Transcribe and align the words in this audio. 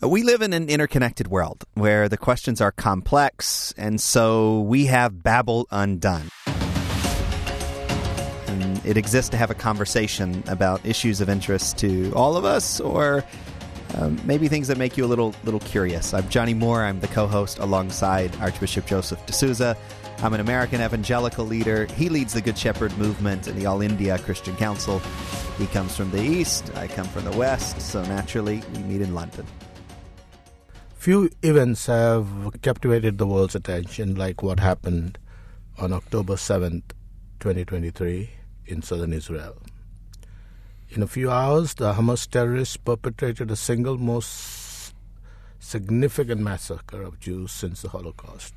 We 0.00 0.22
live 0.22 0.42
in 0.42 0.52
an 0.52 0.68
interconnected 0.68 1.26
world 1.26 1.64
where 1.74 2.08
the 2.08 2.16
questions 2.16 2.60
are 2.60 2.70
complex, 2.70 3.74
and 3.76 4.00
so 4.00 4.60
we 4.60 4.86
have 4.86 5.24
Babel 5.24 5.66
undone. 5.72 6.28
And 8.46 8.80
it 8.86 8.96
exists 8.96 9.28
to 9.30 9.36
have 9.36 9.50
a 9.50 9.54
conversation 9.54 10.44
about 10.46 10.86
issues 10.86 11.20
of 11.20 11.28
interest 11.28 11.78
to 11.78 12.12
all 12.14 12.36
of 12.36 12.44
us, 12.44 12.78
or 12.78 13.24
um, 13.96 14.20
maybe 14.24 14.46
things 14.46 14.68
that 14.68 14.78
make 14.78 14.96
you 14.96 15.04
a 15.04 15.08
little 15.08 15.34
little 15.42 15.58
curious. 15.58 16.14
I'm 16.14 16.28
Johnnie 16.28 16.54
Moore. 16.54 16.84
I'm 16.84 17.00
the 17.00 17.08
co-host 17.08 17.58
alongside 17.58 18.36
Archbishop 18.36 18.86
Joseph 18.86 19.26
D'Souza. 19.26 19.76
I'm 20.18 20.32
an 20.32 20.38
American 20.38 20.80
evangelical 20.80 21.44
leader. 21.44 21.86
He 21.96 22.08
leads 22.08 22.34
the 22.34 22.40
Good 22.40 22.56
Shepherd 22.56 22.96
movement 22.98 23.48
and 23.48 23.60
the 23.60 23.66
All 23.66 23.82
India 23.82 24.16
Christian 24.18 24.54
Council. 24.54 25.00
He 25.58 25.66
comes 25.66 25.96
from 25.96 26.12
the 26.12 26.22
east. 26.22 26.70
I 26.76 26.86
come 26.86 27.06
from 27.08 27.24
the 27.24 27.36
west. 27.36 27.80
So 27.80 28.00
naturally, 28.04 28.62
we 28.74 28.82
meet 28.84 29.00
in 29.00 29.12
London. 29.12 29.44
Few 30.98 31.30
events 31.44 31.86
have 31.86 32.26
captivated 32.60 33.18
the 33.18 33.26
world's 33.26 33.54
attention, 33.54 34.16
like 34.16 34.42
what 34.42 34.58
happened 34.58 35.16
on 35.78 35.92
October 35.92 36.34
7th, 36.34 36.82
2023, 37.38 38.30
in 38.66 38.82
southern 38.82 39.12
Israel. 39.12 39.62
In 40.90 41.00
a 41.00 41.06
few 41.06 41.30
hours, 41.30 41.74
the 41.74 41.92
Hamas 41.92 42.28
terrorists 42.28 42.76
perpetrated 42.76 43.46
the 43.46 43.54
single 43.54 43.96
most 43.96 44.92
significant 45.60 46.40
massacre 46.40 47.02
of 47.02 47.20
Jews 47.20 47.52
since 47.52 47.80
the 47.80 47.90
Holocaust. 47.90 48.54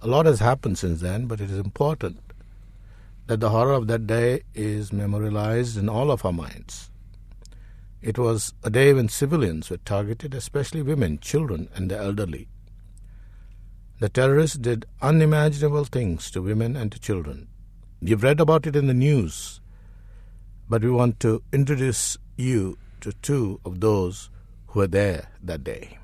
A 0.00 0.06
lot 0.06 0.26
has 0.26 0.38
happened 0.38 0.78
since 0.78 1.00
then, 1.00 1.26
but 1.26 1.40
it 1.40 1.50
is 1.50 1.58
important 1.58 2.20
that 3.26 3.40
the 3.40 3.50
horror 3.50 3.72
of 3.72 3.88
that 3.88 4.06
day 4.06 4.44
is 4.54 4.92
memorialized 4.92 5.76
in 5.76 5.88
all 5.88 6.12
of 6.12 6.24
our 6.24 6.32
minds. 6.32 6.90
It 8.00 8.18
was 8.18 8.54
a 8.62 8.70
day 8.70 8.92
when 8.92 9.08
civilians 9.08 9.70
were 9.70 9.78
targeted, 9.78 10.34
especially 10.34 10.82
women, 10.82 11.18
children, 11.18 11.68
and 11.74 11.90
the 11.90 11.98
elderly. 11.98 12.48
The 13.98 14.08
terrorists 14.08 14.56
did 14.56 14.86
unimaginable 15.02 15.84
things 15.84 16.30
to 16.30 16.42
women 16.42 16.76
and 16.76 16.92
to 16.92 17.00
children. 17.00 17.48
You've 18.00 18.22
read 18.22 18.40
about 18.40 18.66
it 18.66 18.76
in 18.76 18.86
the 18.86 18.94
news, 18.94 19.60
but 20.68 20.82
we 20.82 20.90
want 20.90 21.18
to 21.20 21.42
introduce 21.52 22.16
you 22.36 22.78
to 23.00 23.12
two 23.14 23.60
of 23.64 23.80
those 23.80 24.30
who 24.68 24.80
were 24.80 24.86
there 24.86 25.30
that 25.42 25.64
day. 25.64 25.98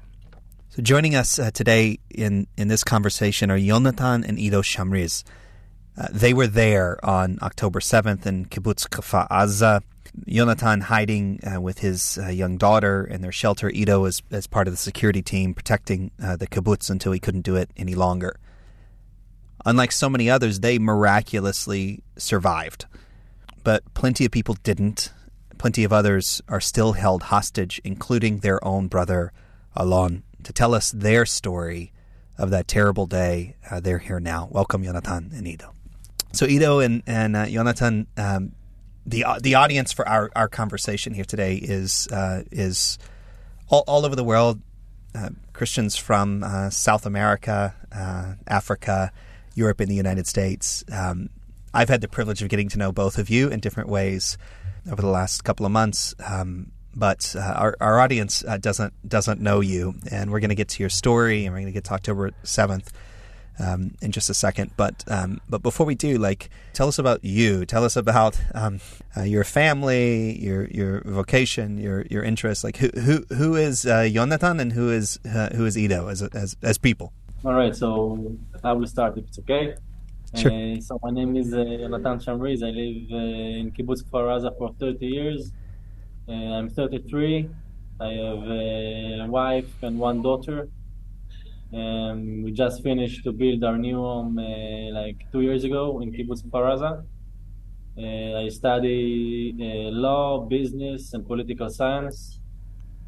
So, 0.70 0.82
joining 0.82 1.14
us 1.14 1.38
uh, 1.38 1.52
today 1.52 2.00
in, 2.10 2.48
in 2.56 2.66
this 2.66 2.82
conversation 2.82 3.48
are 3.52 3.58
Yonatan 3.58 4.26
and 4.26 4.40
Ido 4.40 4.62
Shamriz. 4.62 5.22
Uh, 5.96 6.08
they 6.10 6.34
were 6.34 6.48
there 6.48 6.98
on 7.04 7.38
October 7.42 7.78
7th 7.78 8.26
in 8.26 8.46
Kibbutz 8.46 8.88
Kfar 8.88 9.28
Azza. 9.28 9.82
Yonatan 10.26 10.82
hiding 10.82 11.40
uh, 11.44 11.60
with 11.60 11.80
his 11.80 12.18
uh, 12.18 12.28
young 12.28 12.56
daughter 12.56 13.04
in 13.04 13.20
their 13.20 13.32
shelter. 13.32 13.70
Ido 13.70 14.04
as, 14.04 14.22
as 14.30 14.46
part 14.46 14.68
of 14.68 14.72
the 14.72 14.78
security 14.78 15.22
team 15.22 15.54
protecting 15.54 16.10
uh, 16.22 16.36
the 16.36 16.46
kibbutz 16.46 16.90
until 16.90 17.12
he 17.12 17.20
couldn't 17.20 17.42
do 17.42 17.56
it 17.56 17.70
any 17.76 17.94
longer. 17.94 18.38
Unlike 19.66 19.92
so 19.92 20.08
many 20.08 20.28
others, 20.28 20.60
they 20.60 20.78
miraculously 20.78 22.02
survived. 22.16 22.86
But 23.62 23.94
plenty 23.94 24.24
of 24.24 24.30
people 24.30 24.56
didn't. 24.62 25.12
Plenty 25.58 25.84
of 25.84 25.92
others 25.92 26.42
are 26.48 26.60
still 26.60 26.92
held 26.92 27.24
hostage, 27.24 27.80
including 27.82 28.38
their 28.38 28.62
own 28.64 28.88
brother, 28.88 29.32
Alon. 29.74 30.22
To 30.42 30.52
tell 30.52 30.74
us 30.74 30.92
their 30.92 31.24
story 31.24 31.92
of 32.36 32.50
that 32.50 32.68
terrible 32.68 33.06
day, 33.06 33.56
uh, 33.70 33.80
they're 33.80 33.98
here 33.98 34.20
now. 34.20 34.48
Welcome, 34.50 34.84
Yonatan 34.84 35.32
and 35.36 35.48
Ido. 35.48 35.72
So, 36.32 36.46
Ido 36.46 36.80
and, 36.80 37.02
and 37.06 37.34
uh, 37.34 37.46
Yonatan, 37.46 38.06
um, 38.18 38.52
the 39.06 39.24
uh, 39.24 39.38
the 39.40 39.54
audience 39.54 39.92
for 39.92 40.08
our, 40.08 40.30
our 40.34 40.48
conversation 40.48 41.14
here 41.14 41.24
today 41.24 41.56
is 41.56 42.08
uh, 42.08 42.42
is 42.50 42.98
all, 43.68 43.84
all 43.86 44.04
over 44.04 44.16
the 44.16 44.24
world. 44.24 44.60
Uh, 45.14 45.30
Christians 45.52 45.96
from 45.96 46.42
uh, 46.42 46.70
South 46.70 47.06
America, 47.06 47.74
uh, 47.94 48.34
Africa, 48.48 49.12
Europe, 49.54 49.78
and 49.78 49.88
the 49.88 49.94
United 49.94 50.26
States. 50.26 50.84
Um, 50.90 51.30
I've 51.72 51.88
had 51.88 52.00
the 52.00 52.08
privilege 52.08 52.42
of 52.42 52.48
getting 52.48 52.68
to 52.70 52.78
know 52.78 52.90
both 52.90 53.18
of 53.18 53.30
you 53.30 53.48
in 53.48 53.60
different 53.60 53.88
ways 53.88 54.36
over 54.90 55.00
the 55.00 55.08
last 55.08 55.44
couple 55.44 55.66
of 55.66 55.72
months. 55.72 56.14
Um, 56.26 56.72
but 56.96 57.34
uh, 57.38 57.40
our, 57.40 57.76
our 57.80 58.00
audience 58.00 58.44
doesn't 58.60 59.08
doesn't 59.08 59.40
know 59.40 59.60
you, 59.60 59.94
and 60.10 60.30
we're 60.30 60.40
going 60.40 60.50
to 60.50 60.56
get 60.56 60.68
to 60.70 60.82
your 60.82 60.90
story, 60.90 61.44
and 61.44 61.52
we're 61.52 61.60
going 61.60 61.72
to 61.72 61.72
get 61.72 61.84
to 61.84 61.92
October 61.92 62.32
seventh 62.42 62.92
um, 63.58 63.94
in 64.02 64.12
just 64.12 64.30
a 64.30 64.34
second. 64.34 64.72
But 64.76 65.04
um, 65.08 65.40
but 65.48 65.62
before 65.62 65.86
we 65.86 65.94
do, 65.94 66.18
like, 66.18 66.50
tell 66.72 66.88
us 66.88 66.98
about 66.98 67.24
you. 67.24 67.64
Tell 67.66 67.84
us 67.84 67.96
about 67.96 68.40
um, 68.54 68.80
uh, 69.16 69.22
your 69.22 69.44
family, 69.44 70.38
your 70.38 70.66
your 70.66 71.02
vocation, 71.04 71.78
your 71.78 72.06
your 72.10 72.22
interests. 72.22 72.64
Like, 72.64 72.76
who 72.78 72.88
who 72.88 73.24
who 73.34 73.56
is 73.56 73.86
uh, 73.86 74.00
Yonatan 74.00 74.60
and 74.60 74.72
who 74.72 74.90
is 74.90 75.18
uh, 75.24 75.50
who 75.50 75.66
is 75.66 75.76
Ido 75.76 76.08
as 76.08 76.22
as 76.22 76.56
as 76.62 76.78
people. 76.78 77.12
All 77.44 77.54
right, 77.54 77.76
so 77.76 78.36
I 78.62 78.72
will 78.72 78.86
start 78.86 79.18
if 79.18 79.26
it's 79.26 79.38
okay. 79.40 79.74
Sure. 80.36 80.50
Uh, 80.50 80.80
so 80.80 80.98
my 81.02 81.10
name 81.10 81.36
is 81.36 81.52
uh, 81.52 81.58
Yonatan 81.58 82.18
Shamriz. 82.24 82.62
I 82.64 82.70
live 82.70 83.12
uh, 83.12 83.60
in 83.60 83.70
Kibbutz 83.70 84.02
Kfar 84.02 84.26
Azza 84.34 84.56
for 84.58 84.74
30 84.80 85.06
years. 85.06 85.52
Uh, 86.28 86.32
I'm 86.32 86.68
33. 86.68 87.48
I 88.00 88.04
have 88.08 88.42
a 88.42 89.26
wife 89.28 89.70
and 89.82 89.98
one 89.98 90.22
daughter. 90.22 90.68
Um, 91.72 92.42
we 92.42 92.52
just 92.52 92.82
finished 92.82 93.24
to 93.24 93.32
build 93.32 93.64
our 93.64 93.78
new 93.78 93.96
home 93.96 94.38
uh, 94.38 95.00
like 95.00 95.26
two 95.32 95.40
years 95.40 95.64
ago 95.64 96.00
in 96.02 96.12
Kibbutz 96.12 96.42
Kfar 96.44 96.76
Azza. 96.76 97.04
Uh, 97.96 98.38
I 98.44 98.48
study 98.48 99.54
uh, 99.54 99.90
law, 99.90 100.40
business, 100.40 101.14
and 101.14 101.24
political 101.24 101.70
science. 101.70 102.40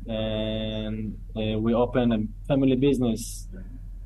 And 0.06 1.18
uh, 1.36 1.58
we 1.58 1.74
open 1.74 2.12
a 2.12 2.46
family 2.46 2.76
business 2.76 3.48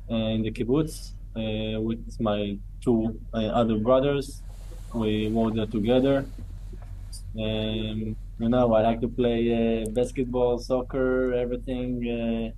uh, 0.09 0.15
in 0.15 0.41
the 0.41 0.51
kibbutz 0.51 1.13
uh, 1.35 1.79
with 1.79 2.19
my 2.19 2.57
two 2.83 3.19
other 3.33 3.77
brothers. 3.77 4.41
We 4.93 5.29
work 5.29 5.53
there 5.53 5.67
together. 5.67 6.25
Um, 7.37 8.15
you 8.39 8.49
know, 8.49 8.73
I 8.73 8.81
like 8.81 9.01
to 9.01 9.07
play 9.07 9.85
basketball, 9.91 10.57
soccer, 10.57 11.33
everything 11.33 12.53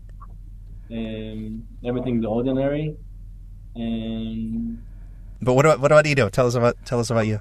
um, 0.91 1.63
everything 1.85 2.21
the 2.21 2.27
ordinary. 2.27 2.95
And 3.75 4.81
but 5.41 5.53
what 5.53 5.65
about 5.65 5.79
what 5.79 5.91
about 5.91 6.05
Ido? 6.05 6.29
Tell 6.29 6.47
us 6.47 6.55
about 6.55 6.77
tell 6.85 6.99
us 6.99 7.09
about 7.09 7.27
you. 7.27 7.39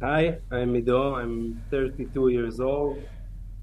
Hi, 0.00 0.38
I'm 0.50 0.76
Ido. 0.76 1.14
I'm 1.14 1.62
32 1.70 2.28
years 2.28 2.60
old. 2.60 3.02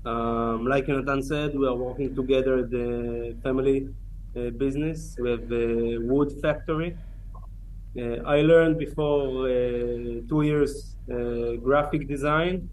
Um, 0.05 0.65
like 0.65 0.87
Jonathan 0.87 1.21
said, 1.21 1.57
we 1.57 1.67
are 1.67 1.75
working 1.75 2.15
together 2.15 2.63
the 2.63 3.35
family 3.43 3.87
uh, 4.35 4.49
business. 4.49 5.15
We 5.19 5.29
have 5.31 5.51
a 5.51 5.97
wood 5.99 6.33
factory. 6.41 6.97
Uh, 7.95 8.23
I 8.25 8.41
learned 8.41 8.79
before 8.79 9.47
uh, 9.47 10.25
two 10.27 10.41
years 10.41 10.97
uh, 11.11 11.55
graphic 11.61 12.07
design. 12.07 12.69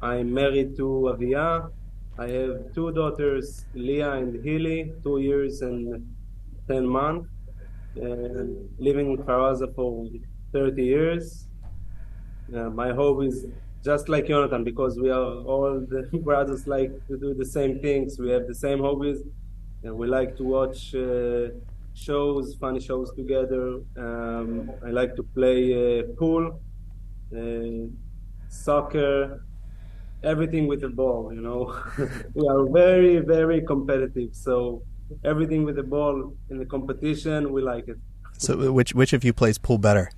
I'm 0.00 0.32
married 0.32 0.76
to 0.76 1.10
Avia. 1.10 1.68
I 2.16 2.28
have 2.28 2.72
two 2.74 2.92
daughters, 2.92 3.64
Leah 3.74 4.12
and 4.12 4.44
Hilly, 4.44 4.92
two 5.02 5.18
years 5.18 5.62
and 5.62 6.14
10 6.68 6.86
months, 6.86 7.28
living 7.96 9.10
in 9.10 9.16
Kfar 9.18 9.52
Azza 9.52 9.74
for 9.74 10.06
30 10.52 10.84
years. 10.84 11.48
Uh, 12.54 12.70
my 12.70 12.92
hope 12.92 13.24
is 13.24 13.46
just 13.84 14.08
like 14.08 14.28
Jonathan, 14.28 14.62
because 14.62 14.96
we 14.96 15.10
are 15.10 15.38
all 15.42 15.84
the 15.88 16.02
brothers 16.24 16.68
like 16.68 16.92
to 17.08 17.18
do 17.18 17.34
the 17.34 17.44
same 17.44 17.80
things. 17.80 18.16
We 18.16 18.30
have 18.30 18.46
the 18.46 18.54
same 18.54 18.78
hobbies, 18.78 19.18
and 19.82 19.96
we 19.96 20.06
like 20.06 20.36
to 20.36 20.44
watch 20.44 20.94
uh, 20.94 21.48
shows, 21.94 22.54
funny 22.60 22.78
shows 22.80 23.12
together. 23.14 23.80
Um, 23.96 24.70
I 24.86 24.90
like 24.90 25.16
to 25.16 25.24
play 25.24 26.00
uh, 26.00 26.02
pool, 26.16 26.60
uh, 27.36 27.88
soccer, 28.48 29.44
everything 30.24 30.66
with 30.66 30.80
the 30.80 30.88
ball. 30.88 31.32
You 31.32 31.40
know, 31.40 31.74
we 32.34 32.48
are 32.48 32.66
very 32.70 33.18
very 33.18 33.62
competitive. 33.62 34.30
So 34.32 34.82
everything 35.24 35.64
with 35.64 35.76
the 35.76 35.82
ball 35.82 36.34
in 36.50 36.58
the 36.58 36.66
competition, 36.66 37.52
we 37.52 37.62
like 37.62 37.88
it. 37.88 37.98
So 38.38 38.72
which 38.72 38.94
which 38.94 39.12
of 39.12 39.24
you 39.24 39.32
plays 39.32 39.58
pool 39.58 39.78
better? 39.78 40.10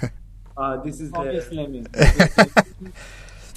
uh, 0.56 0.76
this 0.82 1.00
is 1.00 1.10
obviously 1.14 1.66
the... 1.66 1.88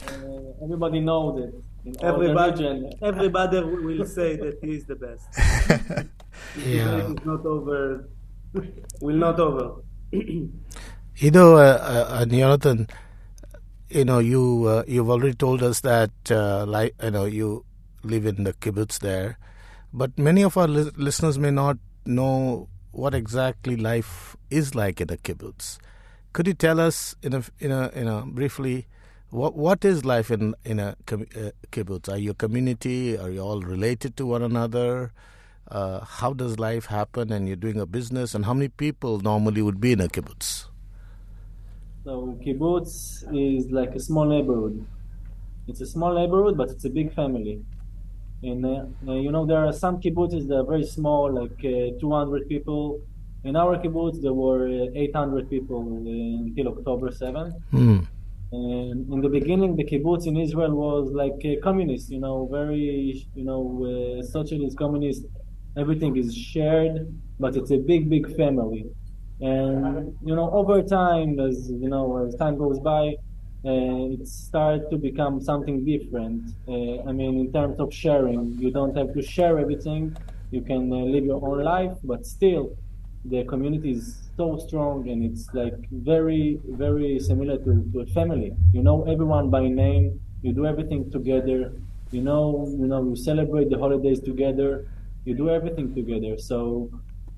uh, 0.08 0.64
everybody 0.64 1.00
knows 1.00 1.40
it. 1.44 1.54
Everybody, 2.02 2.90
everybody 3.02 3.62
will 3.62 4.06
say 4.06 4.36
that 4.36 4.60
he 4.62 4.76
is 4.76 4.86
the 4.86 4.96
best. 4.96 5.26
yeah, 6.66 7.10
it's 7.10 7.26
not 7.26 7.46
over. 7.46 8.10
will 9.02 9.16
not 9.16 9.40
over. 9.40 9.82
Ido 11.22 11.58
uh, 11.58 11.60
uh, 11.60 12.22
and 12.22 12.32
Jonathan, 12.32 12.88
you 13.90 14.06
know, 14.06 14.20
you 14.20 14.66
uh, 14.68 14.84
you've 14.88 15.10
already 15.10 15.34
told 15.36 15.64
us 15.64 15.82
that, 15.82 16.12
uh, 16.32 16.66
like 16.66 16.96
you 17.04 17.12
know, 17.12 17.26
you 17.26 17.66
live 18.04 18.26
in 18.26 18.44
the 18.44 18.54
kibbutz 18.54 19.00
there, 19.00 19.38
but 19.94 20.18
many 20.18 20.44
of 20.44 20.58
our 20.58 20.68
li- 20.68 20.92
listeners 20.96 21.38
may 21.40 21.52
not 21.52 21.78
know 22.06 22.70
what 22.92 23.14
exactly 23.14 23.76
life 23.76 24.36
is 24.50 24.76
like 24.76 25.02
in 25.02 25.10
a 25.10 25.18
kibbutz. 25.18 25.78
Could 26.34 26.48
you 26.48 26.54
tell 26.54 26.80
us 26.80 27.16
in 27.24 27.34
a 27.34 27.44
in 27.60 27.72
a 27.72 27.90
in 27.90 28.08
a 28.08 28.26
briefly 28.26 28.88
What 29.32 29.56
what 29.56 29.86
is 29.86 30.06
life 30.06 30.32
in 30.32 30.56
in 30.66 30.80
a 30.80 30.96
uh, 31.12 31.52
kibbutz? 31.72 32.10
Are 32.10 32.18
you 32.18 32.32
a 32.32 32.34
community? 32.34 33.18
Are 33.18 33.30
you 33.30 33.42
all 33.42 33.62
related 33.62 34.18
to 34.18 34.26
one 34.26 34.42
another? 34.42 35.12
Uh, 35.70 36.00
how 36.04 36.34
does 36.34 36.58
life 36.58 36.88
happen? 36.88 37.32
And 37.32 37.48
you're 37.48 37.56
doing 37.56 37.80
a 37.80 37.86
business, 37.86 38.34
and 38.34 38.46
how 38.46 38.56
many 38.56 38.70
people 38.70 39.20
normally 39.20 39.62
would 39.62 39.80
be 39.80 39.92
in 39.92 40.02
a 40.02 40.08
kibbutz? 40.08 40.69
So 42.10 42.40
kibbutz 42.44 43.24
is 43.32 43.70
like 43.70 43.94
a 43.94 44.00
small 44.00 44.26
neighborhood. 44.26 44.84
It's 45.68 45.82
a 45.82 45.86
small 45.86 46.16
neighborhood, 46.16 46.58
but 46.58 46.72
it's 46.72 46.84
a 46.86 46.90
big 46.90 47.14
family. 47.14 47.62
And 48.42 48.66
uh, 48.66 49.14
you 49.14 49.32
know 49.32 49.46
there 49.46 49.64
are 49.64 49.72
some 49.72 50.02
kibbutzes 50.02 50.48
that 50.48 50.56
are 50.62 50.66
very 50.66 50.86
small, 50.86 51.32
like 51.32 51.60
uh, 51.60 52.00
200 52.00 52.50
people. 52.50 53.00
In 53.44 53.56
our 53.56 53.78
kibbutz, 53.78 54.24
there 54.24 54.34
were 54.34 54.66
uh, 54.68 55.06
800 55.08 55.52
people 55.52 55.82
until 55.82 56.70
October 56.70 57.10
7th. 57.12 57.54
Mm. 57.72 58.08
And 58.54 59.14
in 59.14 59.22
the 59.22 59.30
beginning, 59.30 59.76
the 59.76 59.84
kibbutz 59.84 60.26
in 60.26 60.36
Israel 60.36 60.72
was 60.72 61.12
like 61.12 61.40
a 61.44 61.58
communist, 61.58 62.10
you 62.10 62.20
know, 62.20 62.50
very, 62.52 63.28
you 63.36 63.46
know, 63.46 63.62
uh, 63.86 64.24
socialist, 64.24 64.80
communist. 64.80 65.26
Everything 65.78 66.18
is 66.18 66.36
shared, 66.36 66.96
but 67.40 67.56
it's 67.56 67.70
a 67.70 67.78
big, 67.78 68.10
big 68.10 68.36
family. 68.36 68.88
And 69.42 70.16
you 70.24 70.36
know, 70.36 70.50
over 70.52 70.82
time, 70.84 71.40
as 71.40 71.70
you 71.70 71.90
know, 71.90 72.26
as 72.26 72.36
time 72.36 72.58
goes 72.58 72.80
by, 72.80 73.16
uh, 73.66 74.14
it 74.16 74.28
starts 74.28 74.86
to 74.90 74.98
become 74.98 75.42
something 75.42 75.84
different. 75.86 76.44
Uh, 76.68 77.08
I 77.08 77.12
mean, 77.12 77.40
in 77.40 77.52
terms 77.52 77.80
of 77.80 77.94
sharing, 77.94 78.58
you 78.58 78.72
don't 78.72 78.96
have 78.98 79.14
to 79.14 79.22
share 79.22 79.58
everything. 79.60 80.16
You 80.52 80.62
can 80.62 80.92
uh, 80.92 80.98
live 80.98 81.26
your 81.26 81.44
own 81.46 81.64
life, 81.64 81.96
but 82.04 82.26
still, 82.26 82.76
the 83.26 83.44
community 83.46 83.92
is 83.92 84.30
so 84.38 84.58
strong 84.58 85.10
and 85.10 85.24
it's 85.30 85.54
like 85.54 85.76
very 85.92 86.60
very 86.70 87.20
similar 87.20 87.58
to, 87.58 87.84
to 87.92 88.00
a 88.00 88.06
family. 88.08 88.54
You 88.74 88.82
know 88.84 89.04
everyone 89.04 89.50
by 89.50 89.68
name. 89.68 90.20
You 90.42 90.54
do 90.54 90.66
everything 90.66 91.12
together. 91.12 91.74
You 92.12 92.22
know 92.22 92.68
you 92.80 92.88
know 92.88 93.04
you 93.04 93.16
celebrate 93.16 93.70
the 93.70 93.78
holidays 93.78 94.22
together. 94.22 94.88
You 95.26 95.36
do 95.36 95.50
everything 95.50 95.94
together. 95.94 96.38
So 96.38 96.90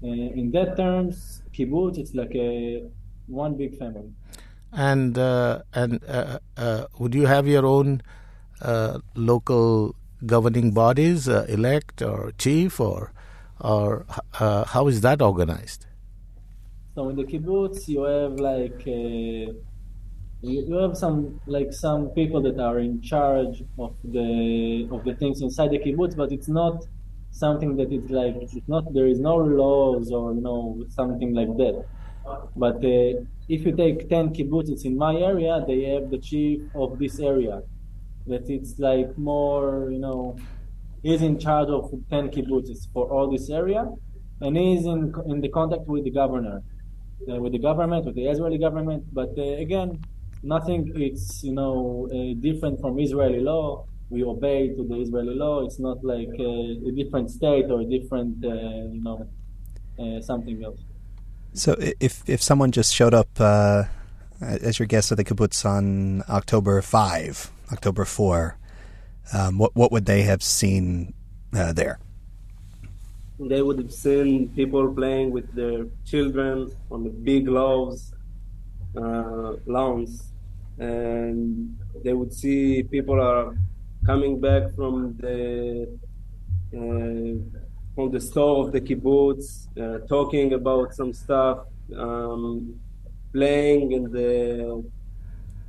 in 0.01 0.51
that 0.51 0.75
terms 0.77 1.43
kibbutz 1.53 1.97
it's 1.97 2.13
like 2.13 2.33
a 2.35 2.83
one 3.27 3.55
big 3.55 3.77
family 3.77 4.11
and 4.73 5.17
uh, 5.17 5.61
and 5.73 6.03
uh, 6.07 6.39
uh 6.57 6.85
would 6.97 7.13
you 7.13 7.25
have 7.25 7.47
your 7.47 7.65
own 7.65 8.01
uh, 8.61 8.99
local 9.15 9.95
governing 10.25 10.71
bodies 10.71 11.27
uh, 11.27 11.45
elect 11.49 12.01
or 12.01 12.31
chief 12.37 12.79
or 12.79 13.11
or 13.59 14.05
uh, 14.39 14.65
how 14.65 14.87
is 14.87 15.01
that 15.01 15.21
organized? 15.21 15.85
So 16.95 17.09
in 17.09 17.15
the 17.15 17.23
kibbutz, 17.23 17.87
you 17.87 18.03
have 18.03 18.33
like 18.33 18.81
uh, 18.87 19.53
you 20.41 20.73
have 20.81 20.97
some 20.97 21.39
like 21.45 21.71
some 21.71 22.09
people 22.09 22.41
that 22.41 22.59
are 22.59 22.79
in 22.79 23.01
charge 23.01 23.63
of 23.77 23.95
the 24.03 24.87
of 24.91 25.03
the 25.05 25.15
things 25.15 25.41
inside 25.41 25.71
the 25.71 25.79
kibbutz, 25.79 26.15
but 26.15 26.31
it's 26.31 26.47
not 26.47 26.85
something 27.31 27.75
that 27.77 27.91
is 27.91 28.09
like 28.09 28.35
it's 28.41 28.67
not 28.67 28.93
there 28.93 29.07
is 29.07 29.19
no 29.19 29.35
laws 29.35 30.11
or 30.11 30.33
you 30.33 30.41
know 30.41 30.83
something 30.89 31.33
like 31.33 31.55
that. 31.57 31.85
But 32.55 32.77
uh, 32.77 33.25
if 33.49 33.65
you 33.65 33.75
take 33.75 34.09
ten 34.09 34.29
kibbutzes 34.29 34.85
in 34.85 34.97
my 34.97 35.15
area, 35.15 35.63
they 35.67 35.83
have 35.85 36.11
the 36.11 36.19
chief 36.19 36.61
of 36.75 36.99
this 36.99 37.19
area. 37.19 37.61
That 38.27 38.49
it's 38.49 38.77
like 38.77 39.17
more 39.17 39.89
you 39.91 39.99
know 39.99 40.37
He's 41.03 41.21
in 41.23 41.39
charge 41.39 41.69
of 41.69 41.91
10 42.09 42.29
kibbutzes 42.29 42.87
for 42.93 43.09
all 43.09 43.31
this 43.31 43.49
area, 43.49 43.89
and 44.39 44.55
he's 44.55 44.85
in, 44.85 45.13
in 45.25 45.41
the 45.41 45.49
contact 45.49 45.87
with 45.87 46.03
the 46.03 46.11
governor, 46.11 46.61
uh, 47.27 47.37
with 47.37 47.53
the 47.53 47.59
government, 47.59 48.05
with 48.05 48.15
the 48.15 48.27
Israeli 48.27 48.59
government. 48.59 49.05
But 49.11 49.29
uh, 49.35 49.41
again, 49.41 49.99
nothing 50.43 50.91
it's 50.95 51.43
you 51.43 51.53
know 51.53 52.07
uh, 52.11 52.39
different 52.39 52.79
from 52.81 52.99
Israeli 52.99 53.39
law. 53.39 53.87
We 54.11 54.23
obey 54.23 54.59
to 54.75 54.81
the 54.89 54.97
Israeli 55.05 55.35
law. 55.35 55.65
It's 55.65 55.79
not 55.79 56.03
like 56.03 56.33
uh, 56.39 56.89
a 56.89 56.91
different 56.91 57.31
state 57.31 57.67
or 57.73 57.81
a 57.81 57.85
different 57.95 58.35
uh, 58.43 58.49
you 58.95 59.01
know 59.07 59.17
uh, 60.01 60.19
something 60.21 60.57
else. 60.63 60.81
So 61.53 61.69
if 61.99 62.13
if 62.27 62.39
someone 62.43 62.71
just 62.71 62.93
showed 62.93 63.15
up 63.21 63.31
as 64.41 64.79
your 64.79 64.87
guest 64.93 65.11
at 65.11 65.17
the 65.17 65.23
kibbutz 65.23 65.65
on 65.65 66.23
October 66.29 66.81
five, 66.81 67.51
October 67.71 68.05
four 68.05 68.57
um, 69.33 69.57
what 69.57 69.75
what 69.75 69.91
would 69.91 70.05
they 70.05 70.23
have 70.23 70.43
seen 70.43 71.13
uh, 71.55 71.73
there? 71.73 71.99
They 73.39 73.61
would 73.61 73.79
have 73.79 73.91
seen 73.91 74.49
people 74.49 74.93
playing 74.93 75.31
with 75.31 75.51
their 75.55 75.85
children 76.05 76.71
on 76.91 77.03
the 77.03 77.09
big 77.09 77.47
loaves, 77.47 78.13
uh, 78.95 79.55
lawns, 79.65 80.31
and 80.77 81.75
they 82.03 82.13
would 82.13 82.33
see 82.33 82.83
people 82.83 83.19
are 83.19 83.55
coming 84.11 84.41
back 84.47 84.63
from 84.77 84.93
the 85.23 85.37
uh, 86.79 87.33
from 87.95 88.07
the 88.15 88.21
store 88.29 88.55
of 88.63 88.67
the 88.75 88.81
kibbutz, 88.87 89.45
uh, 89.81 89.99
talking 90.15 90.47
about 90.61 90.87
some 90.99 91.11
stuff, 91.23 91.57
um, 92.05 92.51
playing 93.35 93.83
in 93.97 94.03
the 94.17 94.29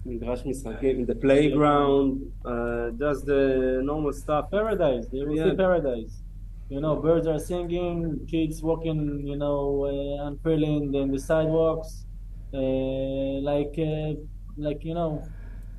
in 0.05 1.05
the 1.11 1.19
playground, 1.27 2.09
uh, 2.53 2.91
just 3.03 3.21
the 3.33 3.43
normal 3.91 4.13
stuff. 4.23 4.45
Paradise, 4.51 5.07
you 5.13 5.25
will 5.27 5.37
yeah. 5.37 5.51
see 5.51 5.57
paradise. 5.65 6.15
You 6.73 6.81
know, 6.85 6.95
birds 7.07 7.27
are 7.33 7.43
singing, 7.51 8.27
kids 8.33 8.57
walking, 8.69 9.01
you 9.31 9.39
know, 9.43 9.61
uh, 9.93 10.27
unfurling 10.29 10.95
in 11.01 11.07
the 11.15 11.21
sidewalks, 11.31 11.91
uh, 12.55 13.35
like, 13.51 13.77
uh, 13.79 14.13
like 14.67 14.81
you 14.89 14.95
know, 14.99 15.11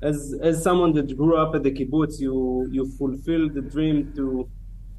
as 0.02 0.34
as 0.42 0.62
someone 0.62 0.92
that 0.94 1.16
grew 1.16 1.36
up 1.36 1.54
at 1.54 1.62
the 1.62 1.70
kibbutz, 1.70 2.20
you 2.20 2.68
you 2.70 2.90
fulfill 2.98 3.48
the 3.48 3.62
dream 3.62 4.12
to 4.16 4.48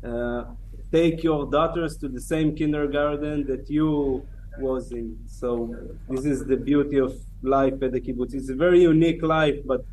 uh, 0.03 0.43
take 0.91 1.23
your 1.23 1.49
daughters 1.49 1.97
to 1.97 2.07
the 2.07 2.21
same 2.21 2.55
kindergarten 2.55 3.45
that 3.47 3.69
you 3.69 4.25
was 4.59 4.91
in. 4.91 5.17
So 5.27 5.75
this 6.09 6.25
is 6.25 6.45
the 6.45 6.57
beauty 6.57 6.97
of 6.97 7.13
life 7.41 7.81
at 7.81 7.91
the 7.91 8.01
kibbutz. 8.01 8.33
It's 8.33 8.49
a 8.49 8.55
very 8.55 8.81
unique 8.81 9.21
life, 9.21 9.59
but 9.65 9.85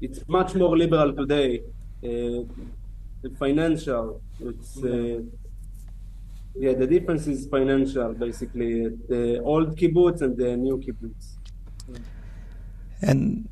it's 0.00 0.20
much 0.28 0.54
more 0.54 0.76
liberal 0.76 1.12
today. 1.12 1.62
Uh, 2.02 2.44
financial, 3.38 4.22
it's 4.40 4.82
uh, 4.82 5.20
yeah. 6.54 6.72
The 6.72 6.86
difference 6.86 7.26
is 7.26 7.46
financial, 7.46 8.14
basically. 8.14 8.88
The 9.08 9.40
old 9.40 9.76
kibbutz 9.76 10.22
and 10.22 10.36
the 10.36 10.56
new 10.56 10.78
kibbutz. 10.78 11.36
And 13.02 13.48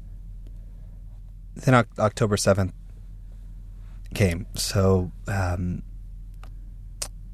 then 1.56 1.74
October 1.98 2.36
seventh 2.36 2.72
came. 4.14 4.46
So 4.54 5.10
um, 5.26 5.82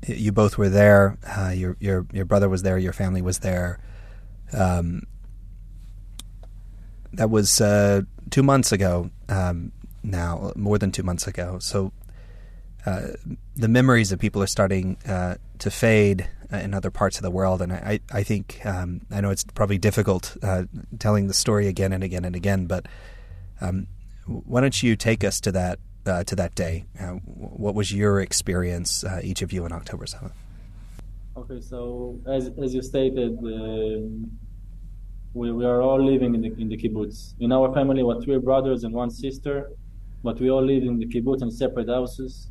you 0.06 0.32
both 0.32 0.58
were 0.58 0.68
there. 0.68 1.18
Uh, 1.26 1.50
your 1.50 1.76
your 1.80 2.06
your 2.12 2.24
brother 2.24 2.48
was 2.48 2.62
there. 2.62 2.78
Your 2.78 2.92
family 2.92 3.22
was 3.22 3.40
there. 3.40 3.78
Um, 4.52 5.02
that 7.12 7.30
was 7.30 7.60
uh, 7.60 8.02
two 8.30 8.42
months 8.42 8.72
ago 8.72 9.10
um, 9.28 9.72
now, 10.02 10.52
more 10.56 10.78
than 10.78 10.90
two 10.90 11.02
months 11.02 11.26
ago. 11.26 11.58
So 11.58 11.92
uh, 12.86 13.08
the 13.54 13.68
memories 13.68 14.12
of 14.12 14.18
people 14.18 14.42
are 14.42 14.46
starting 14.48 14.96
uh, 15.06 15.36
to 15.58 15.70
fade 15.70 16.28
uh, 16.52 16.56
in 16.56 16.74
other 16.74 16.90
parts 16.90 17.16
of 17.18 17.22
the 17.22 17.30
world, 17.30 17.62
and 17.62 17.72
I, 17.72 18.00
I 18.12 18.22
think 18.22 18.60
um, 18.64 19.02
I 19.10 19.20
know 19.20 19.30
it's 19.30 19.44
probably 19.44 19.78
difficult 19.78 20.36
uh, 20.42 20.64
telling 20.98 21.28
the 21.28 21.34
story 21.34 21.68
again 21.68 21.92
and 21.92 22.02
again 22.02 22.24
and 22.24 22.34
again, 22.34 22.66
but 22.66 22.86
um, 23.60 23.86
why 24.26 24.60
don't 24.60 24.82
you 24.82 24.96
take 24.96 25.24
us 25.24 25.40
to 25.40 25.52
that 25.52 25.78
uh, 26.06 26.24
to 26.24 26.36
that 26.36 26.54
day? 26.54 26.84
Uh, 26.98 27.14
what 27.24 27.74
was 27.74 27.92
your 27.92 28.20
experience, 28.20 29.04
uh, 29.04 29.20
each 29.22 29.42
of 29.42 29.52
you, 29.52 29.64
on 29.64 29.72
October 29.72 30.06
seventh? 30.06 30.32
Okay, 31.36 31.60
so 31.60 32.20
as 32.26 32.50
as 32.62 32.74
you 32.74 32.82
stated, 32.82 33.38
um, 33.38 34.30
we, 35.34 35.50
we 35.50 35.64
are 35.64 35.80
all 35.80 36.02
living 36.04 36.34
in 36.34 36.42
the, 36.42 36.52
in 36.60 36.68
the 36.68 36.76
kibbutz. 36.76 37.34
In 37.40 37.52
our 37.52 37.72
family, 37.72 38.02
we're 38.02 38.20
three 38.20 38.38
brothers 38.38 38.84
and 38.84 38.92
one 38.92 39.10
sister, 39.10 39.70
but 40.22 40.38
we 40.40 40.50
all 40.50 40.64
live 40.64 40.82
in 40.82 40.98
the 40.98 41.06
kibbutz 41.06 41.42
in 41.42 41.50
separate 41.50 41.88
houses. 41.88 42.48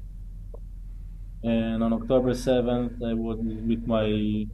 And 1.44 1.84
on 1.84 1.94
October 1.94 2.32
7th, 2.32 3.04
I 3.04 3.14
was 3.14 3.38
with 3.40 3.86
my 3.88 4.48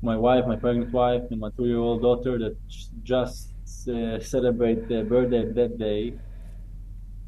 my 0.00 0.16
wife, 0.16 0.46
my 0.46 0.54
pregnant 0.54 0.92
wife, 0.92 1.22
and 1.30 1.40
my 1.40 1.50
two-year-old 1.56 2.02
daughter 2.02 2.38
that 2.38 2.56
just 3.02 3.52
uh, 3.88 4.20
celebrate 4.20 4.88
the 4.88 5.02
birthday 5.04 5.44
that 5.52 5.78
day. 5.78 6.14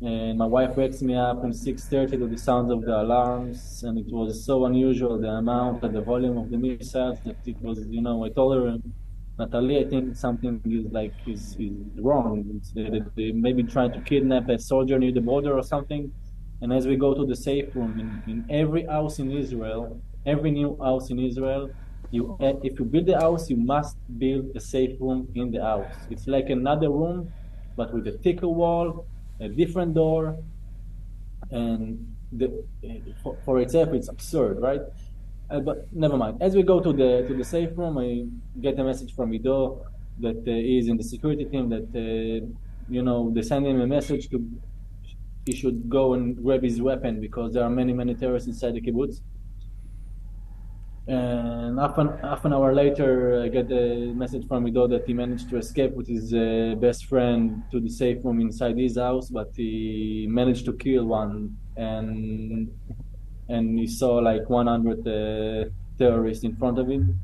And 0.03 0.39
my 0.39 0.47
wife 0.47 0.77
wakes 0.77 1.03
me 1.03 1.15
up 1.15 1.45
at 1.45 1.51
6.30 1.51 2.19
to 2.21 2.27
the 2.27 2.39
sounds 2.39 2.71
of 2.71 2.81
the 2.83 2.97
alarms, 3.03 3.83
and 3.85 3.99
it 3.99 4.11
was 4.11 4.45
so 4.45 4.65
unusual, 4.65 5.19
the 5.19 5.29
amount 5.29 5.83
and 5.85 5.95
the 5.95 6.01
volume 6.01 6.39
of 6.39 6.51
the 6.51 6.57
missiles, 6.57 7.19
that 7.27 7.37
it 7.45 7.61
was, 7.61 7.87
you 7.87 8.01
know, 8.01 8.25
I 8.25 8.31
told 8.31 8.57
her 8.57 8.79
Natalie, 9.41 9.79
I 9.79 9.89
think 9.89 10.17
something 10.17 10.61
is 10.67 10.93
like 10.93 11.15
is, 11.27 11.57
is 11.59 11.73
wrong. 11.99 12.45
It's, 12.57 12.73
they, 12.73 13.03
they 13.17 13.33
maybe 13.33 13.63
trying 13.63 13.93
to 13.93 14.01
kidnap 14.01 14.49
a 14.51 14.59
soldier 14.59 14.99
near 14.99 15.13
the 15.13 15.23
border 15.23 15.57
or 15.57 15.63
something. 15.63 16.13
And 16.61 16.73
as 16.73 16.87
we 16.87 16.97
go 16.97 17.15
to 17.15 17.25
the 17.25 17.35
safe 17.37 17.75
room 17.75 17.99
in, 17.99 18.33
in 18.33 18.45
every 18.51 18.85
house 18.85 19.19
in 19.19 19.31
Israel, 19.31 20.01
every 20.27 20.51
new 20.51 20.77
house 20.83 21.09
in 21.09 21.19
Israel, 21.19 21.71
you 22.11 22.37
if 22.41 22.79
you 22.79 22.85
build 22.85 23.09
a 23.09 23.19
house, 23.19 23.49
you 23.51 23.57
must 23.57 23.97
build 24.19 24.51
a 24.55 24.61
safe 24.61 25.01
room 25.01 25.29
in 25.35 25.51
the 25.51 25.63
house. 25.63 25.95
It's 26.11 26.27
like 26.27 26.51
another 26.51 26.91
room 26.91 27.33
but 27.77 27.95
with 27.95 28.07
a 28.07 28.13
thicker 28.13 28.49
wall, 28.49 29.07
a 29.41 29.49
different 29.49 29.95
door, 29.95 30.37
and 31.51 32.15
the, 32.33 32.49
for, 33.23 33.37
for 33.45 33.61
itself 33.61 33.89
it's 33.95 34.09
absurd, 34.09 34.61
right? 34.61 34.83
Uh, 35.51 35.61
but 35.61 35.89
never 35.93 36.17
mind. 36.17 36.43
As 36.43 36.55
we 36.55 36.63
go 36.63 36.81
to 36.81 36.93
the 36.93 37.11
to 37.27 37.35
the 37.35 37.45
safe 37.45 37.71
room, 37.77 37.99
I 37.99 38.27
get 38.61 38.79
a 38.79 38.85
message 38.85 39.15
from 39.17 39.33
Ido 39.35 39.85
that 40.21 40.41
uh, 40.47 40.77
is 40.79 40.89
in 40.89 40.97
the 40.97 41.03
security 41.03 41.45
team 41.45 41.69
that 41.71 41.89
uh, 41.95 42.47
you 42.89 43.03
know 43.03 43.31
they 43.35 43.43
send 43.43 43.67
him 43.67 43.81
a 43.81 43.87
message 43.87 44.29
to 44.31 44.39
he 45.47 45.55
should 45.57 45.89
go 45.89 46.15
and 46.15 46.25
grab 46.45 46.63
his 46.63 46.81
weapon 46.83 47.21
because 47.21 47.55
there 47.55 47.65
are 47.65 47.71
many 47.81 47.93
many 47.93 48.15
terrorists 48.15 48.49
inside 48.49 48.75
the 48.75 48.81
kibbutz. 48.81 49.21
And 51.11 51.77
half 51.81 51.99
an, 51.99 52.19
half 52.19 52.45
an 52.45 52.53
hour 52.53 52.73
later, 52.73 53.43
I 53.43 53.49
get 53.49 53.69
a 53.73 54.13
message 54.15 54.47
from 54.47 54.69
Ido 54.69 54.87
that 54.87 55.09
he 55.09 55.13
managed 55.13 55.51
to 55.51 55.57
escape 55.57 55.93
with 55.95 56.07
his 56.07 56.33
uh, 56.33 56.77
best 56.79 57.07
friend 57.07 57.65
to 57.73 57.81
the 57.81 57.89
safe 57.89 58.25
room 58.25 58.41
inside 58.41 58.79
his 58.79 58.97
house, 58.97 59.29
but 59.29 59.51
he 59.57 60.29
managed 60.31 60.67
to 60.67 60.73
kill 60.73 61.07
one, 61.07 61.57
and 61.77 62.71
and 63.49 63.77
he 63.77 63.89
saw 63.89 64.19
like 64.19 64.49
100 64.49 65.01
uh, 65.01 65.69
terrorists 65.99 66.45
in 66.45 66.55
front 66.55 66.79
of 66.79 66.89
him. 66.89 67.19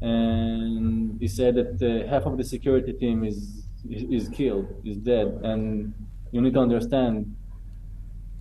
And 0.00 1.20
he 1.20 1.26
said 1.26 1.56
that 1.56 1.82
uh, 1.82 2.08
half 2.08 2.24
of 2.24 2.36
the 2.38 2.44
security 2.44 2.92
team 2.92 3.24
is, 3.24 3.66
is 3.90 4.04
is 4.22 4.28
killed, 4.28 4.68
is 4.84 4.98
dead, 4.98 5.26
and 5.42 5.92
you 6.30 6.40
need 6.40 6.54
to 6.54 6.60
understand 6.60 7.34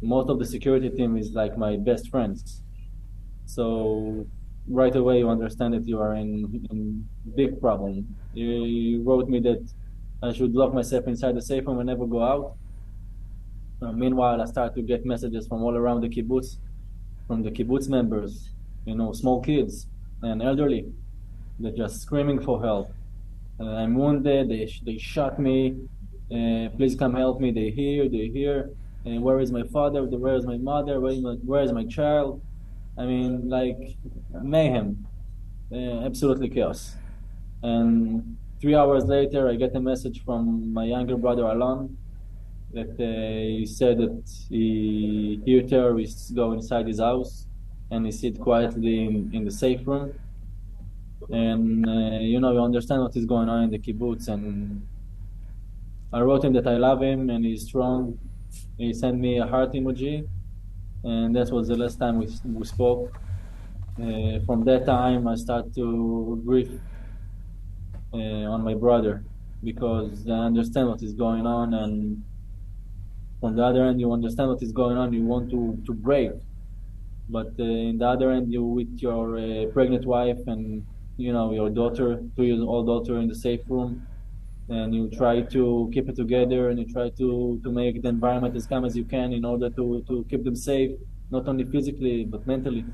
most 0.03 0.29
of 0.29 0.37
the 0.37 0.45
security 0.45 0.91
team 0.91 1.17
is 1.17 1.31
like 1.31 1.57
my 1.57 1.77
best 1.77 2.11
friends 2.11 2.62
so 3.45 4.25
right 4.67 4.95
away 4.95 5.19
you 5.19 5.29
understand 5.29 5.73
that 5.73 5.87
you 5.87 5.99
are 5.99 6.15
in, 6.15 6.65
in 6.71 7.07
big 7.35 7.59
problem. 7.59 8.15
You, 8.33 9.01
wrote 9.03 9.29
me 9.29 9.39
that 9.41 9.63
I 10.21 10.31
should 10.31 10.55
lock 10.55 10.73
myself 10.73 11.07
inside 11.07 11.35
the 11.35 11.41
safe 11.41 11.67
room 11.67 11.79
and 11.79 11.87
never 11.87 12.05
go 12.05 12.23
out. 12.23 12.55
Uh, 13.81 13.91
meanwhile, 13.91 14.41
I 14.41 14.45
start 14.45 14.73
to 14.75 14.81
get 14.81 15.05
messages 15.05 15.47
from 15.47 15.61
all 15.63 15.75
around 15.75 16.01
the 16.01 16.09
kibbutz, 16.09 16.57
from 17.27 17.43
the 17.43 17.51
kibbutz 17.51 17.89
members, 17.89 18.49
you 18.85 18.95
know, 18.95 19.11
small 19.11 19.41
kids 19.41 19.87
and 20.21 20.41
elderly. 20.41 20.85
They're 21.59 21.73
just 21.73 22.01
screaming 22.01 22.41
for 22.41 22.61
help. 22.61 22.93
Uh, 23.59 23.65
I'm 23.65 23.95
wounded. 23.95 24.49
They 24.49 24.71
they 24.83 24.97
shot 24.97 25.37
me. 25.39 25.75
Uh, 26.31 26.69
please 26.75 26.95
come 26.95 27.13
help 27.13 27.39
me. 27.39 27.51
They 27.51 27.69
hear. 27.69 28.09
They 28.09 28.29
hear. 28.29 28.71
And 29.05 29.21
where 29.21 29.39
is 29.39 29.51
my 29.51 29.63
father? 29.63 30.03
Where 30.03 30.35
is 30.35 30.45
my 30.45 30.57
mother? 30.57 30.99
Where 30.99 31.11
is 31.11 31.21
my, 31.21 31.33
where 31.45 31.61
is 31.61 31.71
my 31.71 31.85
child? 31.85 32.41
I 32.97 33.05
mean, 33.05 33.49
like 33.49 33.97
mayhem, 34.41 35.07
uh, 35.71 36.05
absolutely 36.05 36.49
chaos. 36.49 36.95
And 37.63 38.37
three 38.61 38.75
hours 38.75 39.05
later, 39.05 39.49
I 39.49 39.55
get 39.55 39.75
a 39.75 39.79
message 39.79 40.23
from 40.23 40.71
my 40.73 40.85
younger 40.85 41.17
brother 41.17 41.43
Alon 41.43 41.97
that 42.73 42.91
uh, 42.99 43.57
he 43.57 43.65
said 43.65 43.97
that 43.97 44.29
he 44.49 45.41
hear 45.45 45.63
terrorists 45.63 46.31
go 46.31 46.51
inside 46.53 46.87
his 46.87 46.99
house 46.99 47.47
and 47.89 48.05
he 48.05 48.11
sit 48.11 48.39
quietly 48.39 49.05
in, 49.05 49.31
in 49.33 49.45
the 49.45 49.51
safe 49.51 49.87
room. 49.87 50.13
And 51.29 51.87
uh, 51.87 52.19
you 52.19 52.39
know, 52.39 52.51
you 52.51 52.61
understand 52.61 53.01
what 53.01 53.15
is 53.15 53.25
going 53.25 53.49
on 53.49 53.63
in 53.63 53.69
the 53.71 53.79
kibbutz. 53.79 54.27
And 54.27 54.85
I 56.11 56.19
wrote 56.21 56.43
him 56.43 56.53
that 56.53 56.67
I 56.67 56.77
love 56.77 57.01
him 57.01 57.29
and 57.31 57.43
he's 57.43 57.63
strong. 57.63 58.19
He 58.77 58.93
sent 58.93 59.17
me 59.19 59.39
a 59.39 59.47
heart 59.47 59.73
emoji 59.73 60.27
and 61.03 61.35
that 61.35 61.51
was 61.51 61.67
the 61.67 61.75
last 61.75 61.99
time 61.99 62.19
we, 62.19 62.27
we 62.45 62.65
spoke. 62.65 63.13
Uh, 64.01 64.39
from 64.45 64.63
that 64.65 64.85
time, 64.85 65.27
I 65.27 65.35
start 65.35 65.73
to 65.75 66.41
grieve 66.45 66.79
uh, 68.13 68.17
on 68.17 68.63
my 68.63 68.73
brother 68.73 69.23
because 69.63 70.27
I 70.27 70.45
understand 70.51 70.89
what 70.89 71.01
is 71.03 71.13
going 71.13 71.45
on, 71.45 71.73
and 71.73 72.23
from 73.39 73.55
the 73.55 73.63
other 73.63 73.83
end, 73.85 73.99
you 73.99 74.11
understand 74.11 74.49
what 74.49 74.61
is 74.63 74.71
going 74.71 74.97
on. 74.97 75.13
You 75.13 75.23
want 75.23 75.49
to 75.51 75.81
to 75.85 75.93
break, 75.93 76.31
but 77.29 77.51
uh, 77.59 77.63
in 77.63 77.97
the 77.97 78.07
other 78.07 78.31
end, 78.31 78.51
you 78.51 78.63
with 78.63 78.97
your 78.97 79.37
uh, 79.37 79.65
pregnant 79.73 80.05
wife 80.05 80.39
and 80.47 80.85
you 81.17 81.31
know 81.33 81.53
your 81.53 81.69
daughter, 81.69 82.21
two 82.35 82.43
years 82.43 82.61
old 82.61 82.87
daughter, 82.87 83.19
in 83.19 83.27
the 83.27 83.35
safe 83.35 83.61
room 83.67 84.07
and 84.69 84.93
you 84.95 85.09
try 85.09 85.41
to 85.41 85.89
keep 85.93 86.07
it 86.09 86.15
together 86.15 86.69
and 86.69 86.79
you 86.79 86.85
try 86.85 87.09
to, 87.09 87.59
to 87.63 87.71
make 87.71 88.01
the 88.01 88.09
environment 88.09 88.55
as 88.55 88.65
calm 88.65 88.85
as 88.85 88.95
you 88.95 89.03
can 89.05 89.33
in 89.33 89.43
order 89.45 89.69
to, 89.69 90.03
to 90.07 90.25
keep 90.29 90.43
them 90.43 90.55
safe, 90.55 90.91
not 91.29 91.47
only 91.47 91.65
physically 91.65 92.23
but 92.25 92.45
mentally. 92.47 92.85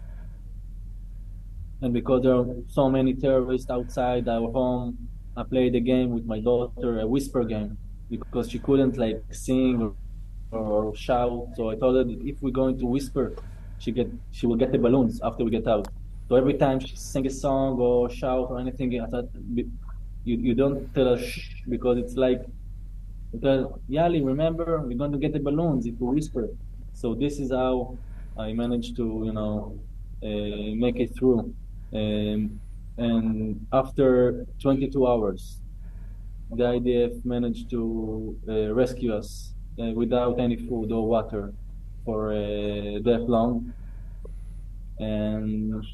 And 1.81 1.93
because 1.93 2.23
there 2.23 2.35
are 2.35 2.45
so 2.67 2.89
many 2.89 3.13
terrorists 3.13 3.69
outside 3.69 4.27
our 4.27 4.51
home, 4.51 4.97
I 5.37 5.43
played 5.43 5.75
a 5.75 5.79
game 5.79 6.09
with 6.09 6.25
my 6.25 6.39
daughter, 6.39 6.99
a 6.99 7.07
whisper 7.07 7.43
game, 7.45 7.77
because 8.09 8.49
she 8.49 8.59
couldn't 8.59 8.97
like 8.97 9.23
sing 9.31 9.81
or, 9.81 10.59
or 10.59 10.95
shout. 10.95 11.49
So 11.55 11.69
I 11.69 11.75
told 11.75 11.95
her 11.95 12.03
that 12.03 12.21
if 12.27 12.41
we're 12.41 12.51
going 12.51 12.77
to 12.79 12.85
whisper, 12.85 13.35
she 13.77 13.91
get 13.93 14.11
she 14.31 14.45
will 14.45 14.57
get 14.57 14.71
the 14.73 14.77
balloons 14.77 15.21
after 15.23 15.45
we 15.45 15.51
get 15.51 15.67
out. 15.67 15.87
So 16.27 16.35
every 16.35 16.55
time 16.55 16.79
she 16.79 16.95
sing 16.95 17.25
a 17.27 17.29
song 17.29 17.79
or 17.79 18.09
shout 18.09 18.47
or 18.49 18.59
anything, 18.59 18.99
I 18.99 19.05
thought 19.07 19.29
you, 20.23 20.37
you 20.37 20.53
don't 20.53 20.93
tell 20.93 21.13
us 21.13 21.23
because 21.67 21.97
it's 21.97 22.15
like 22.15 22.41
because 23.31 23.65
Yali, 23.89 24.25
remember 24.25 24.81
we're 24.81 24.97
going 24.97 25.11
to 25.11 25.17
get 25.17 25.33
the 25.33 25.39
balloons 25.39 25.85
if 25.85 25.95
we 25.99 26.15
whisper. 26.15 26.49
So 26.93 27.13
this 27.13 27.39
is 27.39 27.51
how 27.51 27.97
I 28.37 28.53
managed 28.53 28.95
to 28.97 29.23
you 29.25 29.33
know 29.33 29.79
uh, 30.23 30.75
make 30.75 30.97
it 30.99 31.15
through. 31.17 31.53
Um, 31.93 32.59
and 32.97 33.65
after 33.71 34.45
22 34.61 35.07
hours, 35.07 35.61
the 36.51 36.63
IDF 36.63 37.23
managed 37.23 37.69
to 37.69 38.37
uh, 38.49 38.73
rescue 38.73 39.13
us 39.13 39.53
uh, 39.81 39.91
without 39.91 40.39
any 40.39 40.57
food 40.57 40.91
or 40.91 41.07
water 41.07 41.53
for 42.03 42.31
uh, 42.33 42.99
that 43.03 43.25
long. 43.27 43.73
And 44.99 45.85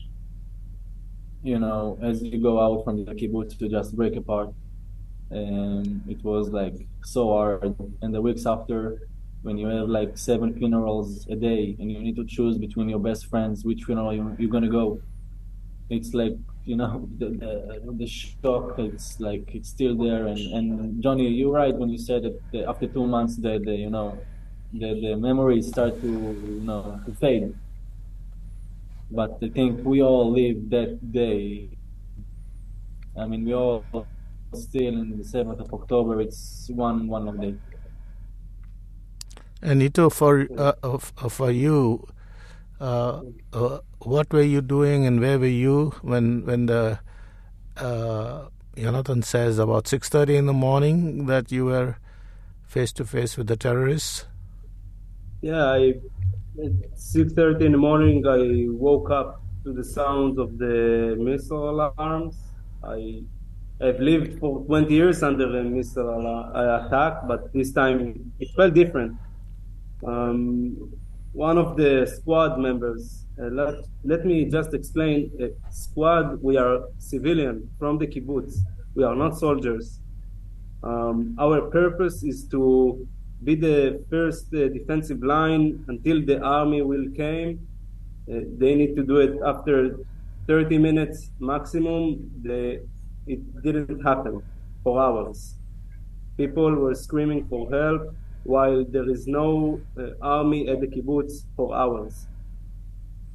you 1.45 1.59
know, 1.59 1.97
as 2.01 2.23
you 2.23 2.39
go 2.41 2.59
out 2.59 2.83
from 2.83 3.05
the 3.05 3.13
kibbutz 3.13 3.57
to 3.59 3.69
just 3.69 3.95
break 3.95 4.15
apart. 4.15 4.49
And 5.29 6.01
it 6.09 6.23
was 6.23 6.49
like 6.49 6.75
so 7.03 7.29
hard. 7.29 7.75
And 8.01 8.13
the 8.13 8.21
weeks 8.21 8.45
after, 8.45 9.07
when 9.43 9.57
you 9.57 9.67
have 9.67 9.87
like 9.87 10.17
seven 10.17 10.55
funerals 10.55 11.27
a 11.29 11.35
day 11.35 11.75
and 11.79 11.91
you 11.91 11.99
need 11.99 12.15
to 12.15 12.25
choose 12.25 12.57
between 12.57 12.89
your 12.89 12.99
best 12.99 13.27
friends 13.27 13.63
which 13.63 13.83
funeral 13.83 14.11
you, 14.13 14.35
you're 14.39 14.49
gonna 14.49 14.69
go, 14.69 14.99
it's 15.91 16.15
like 16.15 16.35
you 16.63 16.75
know 16.75 17.07
the, 17.19 17.27
the, 17.29 17.93
the 17.95 18.07
shock. 18.07 18.79
It's 18.79 19.19
like 19.19 19.53
it's 19.53 19.69
still 19.69 19.95
there. 19.95 20.25
And 20.25 20.39
and 20.57 21.03
Johnnie, 21.03 21.29
you're 21.29 21.51
right 21.51 21.75
when 21.75 21.89
you 21.89 21.99
said 21.99 22.23
that 22.53 22.65
after 22.67 22.87
two 22.87 23.05
months, 23.05 23.35
the 23.37 23.59
you 23.85 23.91
know 23.91 24.17
the 24.73 24.99
the 24.99 25.15
memories 25.15 25.67
start 25.67 26.01
to 26.01 26.07
you 26.07 26.61
know 26.63 26.99
to 27.05 27.13
fade 27.13 27.53
but 29.11 29.37
I 29.41 29.49
think 29.49 29.85
we 29.85 30.01
all 30.01 30.31
live 30.31 30.69
that 30.69 31.11
day. 31.11 31.69
I 33.17 33.25
mean, 33.25 33.45
we 33.45 33.53
all 33.53 33.83
still 34.53 34.93
in 34.93 35.17
the 35.17 35.23
7th 35.23 35.59
of 35.59 35.73
October. 35.73 36.21
It's 36.21 36.69
one 36.69 37.07
one 37.07 37.25
long 37.25 37.39
day. 37.39 37.55
And 39.61 39.81
Ido, 39.81 40.09
for 40.09 40.47
uh, 40.57 40.73
uh, 40.83 40.97
for 40.97 41.49
you, 41.49 42.07
uh, 42.79 43.21
uh, 43.53 43.79
what 43.99 44.31
were 44.31 44.43
you 44.43 44.61
doing 44.61 45.05
and 45.05 45.19
where 45.19 45.39
were 45.39 45.47
you 45.47 45.93
when 46.01 46.45
when 46.45 46.67
the 46.67 46.99
uh, 47.77 48.45
Jonathan 48.77 49.23
says 49.23 49.57
about 49.57 49.87
six 49.87 50.09
thirty 50.09 50.35
in 50.35 50.45
the 50.45 50.53
morning 50.53 51.25
that 51.25 51.51
you 51.51 51.65
were 51.65 51.97
face 52.67 52.91
to 52.93 53.05
face 53.05 53.37
with 53.37 53.47
the 53.47 53.55
terrorists? 53.55 54.25
Yeah, 55.41 55.71
I 55.71 55.95
at 56.63 56.95
6.30 56.95 57.65
in 57.65 57.71
the 57.73 57.77
morning, 57.77 58.25
I 58.25 58.65
woke 58.69 59.11
up 59.11 59.41
to 59.63 59.73
the 59.73 59.83
sounds 59.83 60.37
of 60.37 60.57
the 60.57 61.15
missile 61.19 61.69
alarms. 61.69 62.37
I, 62.83 63.23
I've 63.81 63.99
lived 63.99 64.39
for 64.39 64.63
20 64.65 64.93
years 64.93 65.21
under 65.23 65.59
a 65.59 65.63
missile 65.63 66.51
attack, 66.55 67.27
but 67.27 67.51
this 67.53 67.71
time 67.73 68.31
it 68.39 68.49
felt 68.55 68.73
different. 68.73 69.17
Um, 70.05 70.93
one 71.33 71.57
of 71.57 71.75
the 71.75 72.05
squad 72.05 72.57
members, 72.57 73.25
uh, 73.37 73.47
let, 73.47 73.75
let 74.05 74.25
me 74.25 74.45
just 74.45 74.73
explain. 74.73 75.31
Uh, 75.41 75.47
squad, 75.71 76.41
we 76.41 76.55
are 76.57 76.85
civilian 76.99 77.69
from 77.77 77.97
the 77.97 78.07
kibbutz. 78.07 78.55
We 78.93 79.03
are 79.03 79.15
not 79.15 79.37
soldiers. 79.37 79.99
Um, 80.83 81.35
our 81.37 81.61
purpose 81.69 82.23
is 82.23 82.47
to 82.49 83.05
be 83.45 83.53
the 83.53 84.03
first 84.09 84.47
uh, 84.53 84.67
defensive 84.69 85.21
line 85.23 85.85
until 85.87 86.25
the 86.25 86.41
army 86.41 86.81
will 86.81 87.07
came. 87.15 87.67
Uh, 88.29 88.39
they 88.57 88.73
need 88.73 88.95
to 88.95 89.03
do 89.03 89.17
it 89.17 89.39
after 89.45 89.99
30 90.47 90.79
minutes 90.79 91.29
maximum. 91.39 92.29
They, 92.41 92.79
it 93.27 93.41
didn't 93.61 94.01
happen 94.03 94.41
for 94.83 94.99
hours. 94.99 95.55
People 96.37 96.73
were 96.75 96.95
screaming 96.95 97.47
for 97.47 97.69
help 97.69 98.15
while 98.43 98.83
there 98.83 99.09
is 99.09 99.27
no 99.27 99.79
uh, 99.97 100.09
army 100.21 100.67
at 100.67 100.81
the 100.81 100.87
kibbutz 100.87 101.45
for 101.55 101.75
hours. 101.75 102.27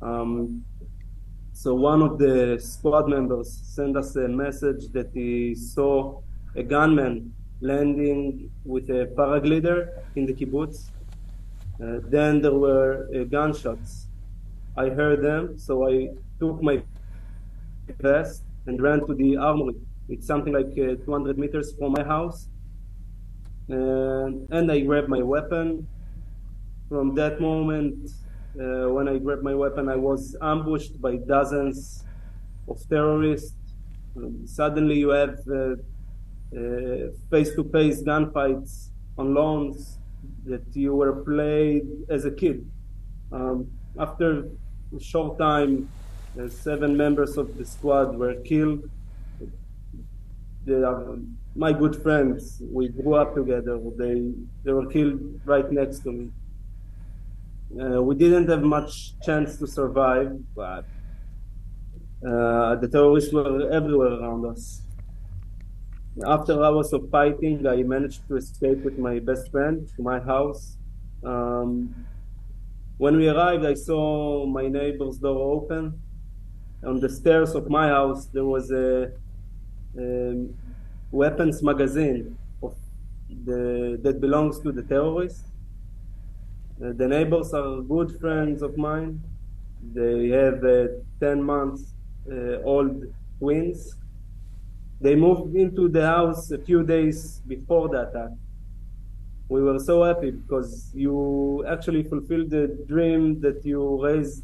Um, 0.03 0.65
so 1.53 1.75
one 1.75 2.03
of 2.03 2.19
the 2.19 2.59
squad 2.61 3.09
members 3.09 3.49
sent 3.53 3.97
us 3.97 4.17
a 4.17 4.27
message 4.29 4.89
that 4.93 5.11
he 5.15 5.55
saw 5.55 6.21
a 6.57 6.63
gunman 6.63 7.33
landing 7.61 8.51
with 8.65 8.89
a 8.91 9.07
paraglider 9.17 9.89
in 10.17 10.27
the 10.27 10.33
kibbutz. 10.33 10.91
Uh, 11.83 12.01
then 12.05 12.41
there 12.41 12.55
were 12.55 13.09
uh, 13.15 13.25
gunshots. 13.25 14.07
I 14.77 14.89
heard 14.89 15.23
them, 15.23 15.59
so 15.59 15.89
I 15.89 16.11
took 16.39 16.63
my 16.63 16.83
vest 17.99 18.43
and 18.67 18.81
ran 18.81 19.07
to 19.07 19.15
the 19.15 19.37
armory. 19.37 19.77
It's 20.09 20.27
something 20.27 20.53
like 20.53 20.73
uh, 20.79 20.97
200 21.05 21.39
meters 21.39 21.73
from 21.79 21.93
my 21.93 22.05
house. 22.05 22.49
and 23.69 24.71
I 24.71 24.81
grabbed 24.81 25.09
my 25.09 25.23
weapon. 25.23 25.87
From 26.89 27.15
that 27.15 27.41
moment, 27.41 28.11
uh, 28.59 28.89
when 28.91 29.09
I 29.09 29.19
grabbed 29.19 29.45
my 29.45 29.55
weapon, 29.55 29.89
I 29.89 29.97
was 29.97 30.35
ambushed 30.43 31.01
by 31.01 31.17
dozens 31.17 32.05
of 32.69 32.77
terrorists. 32.89 33.55
Um, 34.17 34.45
suddenly, 34.47 34.99
you 34.99 35.11
have 35.11 35.39
face 37.31 37.55
to 37.55 37.65
face 37.73 38.03
gunfights 38.03 38.91
on 39.17 39.35
lawns 39.35 39.99
that 40.45 40.65
you 40.73 40.95
were 40.95 41.23
played 41.25 41.87
as 42.09 42.25
a 42.25 42.31
kid. 42.31 42.69
Um, 43.33 43.71
after 43.99 44.49
a 44.97 45.01
short 45.01 45.39
time, 45.39 45.89
uh, 46.39 46.49
seven 46.49 46.97
members 46.97 47.37
of 47.37 47.57
the 47.57 47.65
squad 47.65 48.17
were 48.17 48.35
killed. 48.43 48.89
They 50.65 50.83
are 50.83 51.19
my 51.55 51.73
good 51.73 51.97
friends. 52.03 52.63
We 52.71 52.89
grew 52.89 53.15
up 53.15 53.35
together. 53.35 53.79
They 53.97 54.33
they 54.65 54.73
were 54.73 54.87
killed 54.87 55.41
right 55.45 55.71
next 55.71 56.01
to 56.01 56.13
me. 56.13 56.31
Uh, 57.81 58.03
we 58.03 58.15
didn't 58.15 58.49
have 58.49 58.63
much 58.63 59.19
chance 59.21 59.57
to 59.59 59.67
survive, 59.67 60.37
but 60.55 60.85
uh, 62.27 62.75
the 62.77 62.89
terrorists 62.91 63.33
were 63.33 63.71
everywhere 63.71 64.13
around 64.13 64.45
us. 64.45 64.83
After 66.27 66.63
hours 66.63 66.93
of 66.93 67.09
fighting, 67.09 67.67
I 67.67 67.83
managed 67.85 68.27
to 68.29 68.37
escape 68.37 68.79
with 68.83 68.99
my 68.99 69.21
best 69.21 69.51
friend 69.53 69.89
to 69.95 70.03
my 70.03 70.19
house. 70.19 70.77
Um, 71.23 71.95
when 72.99 73.17
we 73.17 73.29
arrived, 73.29 73.65
I 73.65 73.75
saw 73.75 74.45
my 74.45 74.67
neighbor's 74.67 75.19
door 75.19 75.55
open. 75.55 76.01
On 76.85 76.99
the 76.99 77.09
stairs 77.09 77.55
of 77.55 77.71
my 77.71 77.89
house, 77.89 78.27
there 78.27 78.45
was 78.45 78.73
a, 78.73 79.13
a 79.99 80.47
weapons 81.13 81.63
magazine 81.63 82.37
of 82.61 82.75
the, 83.45 83.99
that 84.03 84.21
belongs 84.21 84.59
to 84.61 84.73
the 84.73 84.83
terrorists. 84.83 85.45
Uh, 86.85 86.93
the 86.93 87.07
neighbors 87.07 87.55
are 87.55 87.83
good 87.83 88.19
friends 88.21 88.63
of 88.63 88.77
mine. 88.77 89.23
They 89.95 90.29
have 90.31 90.65
uh, 90.65 90.89
10 91.21 91.43
months 91.43 91.95
uh, 92.31 92.63
old 92.65 93.05
twins. 93.39 93.95
They 95.01 95.15
moved 95.15 95.57
into 95.57 95.89
the 95.89 96.07
house 96.07 96.51
a 96.51 96.59
few 96.59 96.83
days 96.83 97.41
before 97.47 97.89
the 97.89 98.09
attack. 98.09 98.31
We 99.49 99.63
were 99.63 99.79
so 99.79 100.05
happy 100.05 100.31
because 100.31 100.91
you 100.95 101.65
actually 101.67 102.03
fulfilled 102.05 102.51
the 102.51 102.79
dream 102.87 103.41
that 103.41 103.65
you 103.65 104.03
raise 104.05 104.43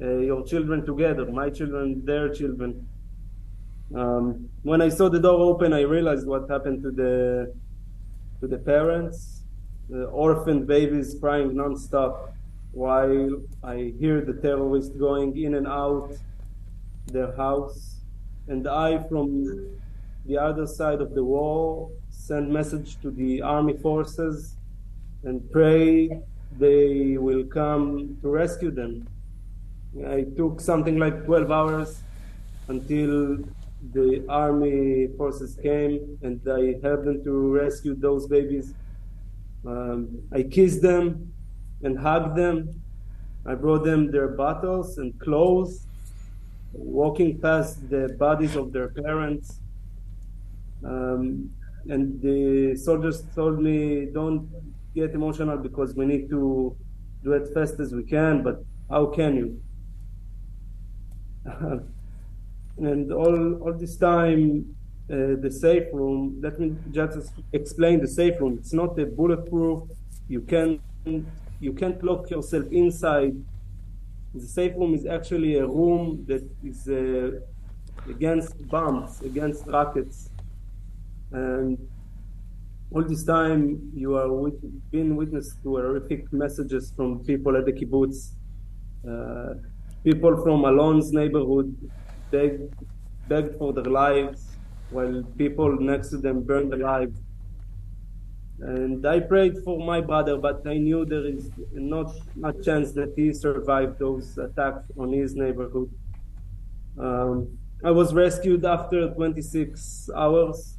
uh, 0.00 0.16
your 0.18 0.44
children 0.44 0.86
together, 0.86 1.26
my 1.26 1.50
children, 1.50 2.04
their 2.04 2.32
children. 2.32 2.88
Um, 3.94 4.48
when 4.62 4.80
I 4.80 4.88
saw 4.88 5.10
the 5.10 5.20
door 5.20 5.40
open, 5.40 5.72
I 5.74 5.82
realized 5.82 6.26
what 6.26 6.48
happened 6.48 6.82
to 6.82 6.90
the 6.90 7.52
to 8.40 8.46
the 8.46 8.56
parents, 8.56 9.42
the 9.90 10.04
orphaned 10.06 10.66
babies 10.66 11.14
crying 11.20 11.50
nonstop, 11.50 12.32
while 12.72 13.42
I 13.62 13.92
hear 13.98 14.22
the 14.22 14.32
terrorists 14.32 14.96
going 14.96 15.36
in 15.36 15.54
and 15.54 15.66
out 15.66 16.12
their 17.08 17.36
house, 17.36 17.96
and 18.48 18.66
I 18.66 19.02
from 19.08 19.79
the 20.26 20.36
other 20.36 20.66
side 20.66 21.00
of 21.00 21.14
the 21.14 21.24
wall 21.24 21.92
send 22.10 22.52
message 22.52 23.00
to 23.02 23.10
the 23.10 23.42
army 23.42 23.76
forces 23.78 24.54
and 25.24 25.50
pray 25.50 26.20
they 26.58 27.16
will 27.18 27.44
come 27.44 28.16
to 28.22 28.28
rescue 28.28 28.70
them. 28.70 29.06
I 30.06 30.26
took 30.36 30.60
something 30.60 30.98
like 30.98 31.24
12 31.24 31.50
hours 31.50 32.02
until 32.68 33.38
the 33.92 34.24
army 34.28 35.08
forces 35.16 35.58
came 35.62 36.18
and 36.22 36.40
I 36.48 36.78
helped 36.82 37.04
them 37.04 37.24
to 37.24 37.54
rescue 37.54 37.94
those 37.94 38.26
babies. 38.26 38.74
Um, 39.66 40.22
I 40.32 40.42
kissed 40.42 40.82
them 40.82 41.32
and 41.82 41.98
hugged 41.98 42.36
them. 42.36 42.80
I 43.46 43.54
brought 43.54 43.84
them 43.84 44.10
their 44.10 44.28
bottles 44.28 44.98
and 44.98 45.18
clothes, 45.18 45.86
walking 46.72 47.38
past 47.40 47.88
the 47.88 48.14
bodies 48.18 48.54
of 48.54 48.72
their 48.72 48.88
parents. 48.88 49.60
Um, 50.84 51.50
and 51.88 52.20
the 52.20 52.76
soldiers 52.76 53.22
told 53.34 53.60
me, 53.60 54.06
don't 54.06 54.48
get 54.94 55.12
emotional 55.14 55.56
because 55.56 55.94
we 55.94 56.04
need 56.06 56.28
to 56.30 56.76
do 57.22 57.32
it 57.32 57.52
fast 57.54 57.78
as 57.80 57.92
we 57.94 58.02
can, 58.02 58.42
but 58.42 58.62
how 58.88 59.06
can 59.06 59.36
you? 59.36 59.62
and 62.78 63.12
all 63.12 63.54
all 63.62 63.72
this 63.72 63.96
time 63.96 64.64
uh, 65.10 65.36
the 65.40 65.50
safe 65.50 65.84
room 65.92 66.38
let 66.42 66.58
me 66.60 66.76
just 66.90 67.32
explain 67.52 68.00
the 68.00 68.08
safe 68.08 68.40
room. 68.40 68.56
It's 68.58 68.72
not 68.72 68.98
a 68.98 69.06
bulletproof. 69.06 69.82
You 70.28 70.40
can 70.42 70.80
you 71.60 71.72
can't 71.72 72.02
lock 72.02 72.30
yourself 72.30 72.64
inside. 72.70 73.34
The 74.34 74.46
safe 74.46 74.74
room 74.76 74.94
is 74.94 75.06
actually 75.06 75.56
a 75.56 75.66
room 75.66 76.24
that 76.28 76.48
is 76.64 76.88
uh, 76.88 77.40
against 78.08 78.68
bombs 78.68 79.20
against 79.22 79.66
rockets 79.66 80.29
and 81.32 81.78
all 82.92 83.02
this 83.02 83.24
time 83.24 83.92
you 83.94 84.16
are 84.16 84.28
being 84.90 85.14
witness 85.16 85.56
to 85.62 85.76
horrific 85.76 86.32
messages 86.32 86.92
from 86.96 87.24
people 87.24 87.56
at 87.56 87.64
the 87.64 87.72
kibbutz 87.72 88.32
uh, 89.08 89.54
people 90.04 90.42
from 90.42 90.64
Alon's 90.64 91.12
neighborhood 91.12 91.74
begged, 92.30 92.74
begged 93.28 93.56
for 93.56 93.72
their 93.72 93.84
lives 93.84 94.46
while 94.90 95.22
people 95.38 95.72
next 95.80 96.10
to 96.10 96.18
them 96.18 96.42
burned 96.42 96.72
alive. 96.74 97.14
And 98.60 99.06
I 99.06 99.20
prayed 99.20 99.54
for 99.64 99.78
my 99.78 100.02
brother, 100.02 100.36
but 100.36 100.66
I 100.66 100.76
knew 100.76 101.06
there 101.06 101.24
is 101.24 101.50
not 101.72 102.12
much 102.36 102.62
chance 102.62 102.92
that 102.92 103.14
he 103.16 103.32
survived 103.32 103.98
those 103.98 104.36
attacks 104.36 104.84
on 104.98 105.12
his 105.12 105.34
neighborhood. 105.34 105.90
Um, 106.98 107.56
I 107.82 107.90
was 107.90 108.12
rescued 108.12 108.66
after 108.66 109.08
26 109.14 110.10
hours. 110.14 110.76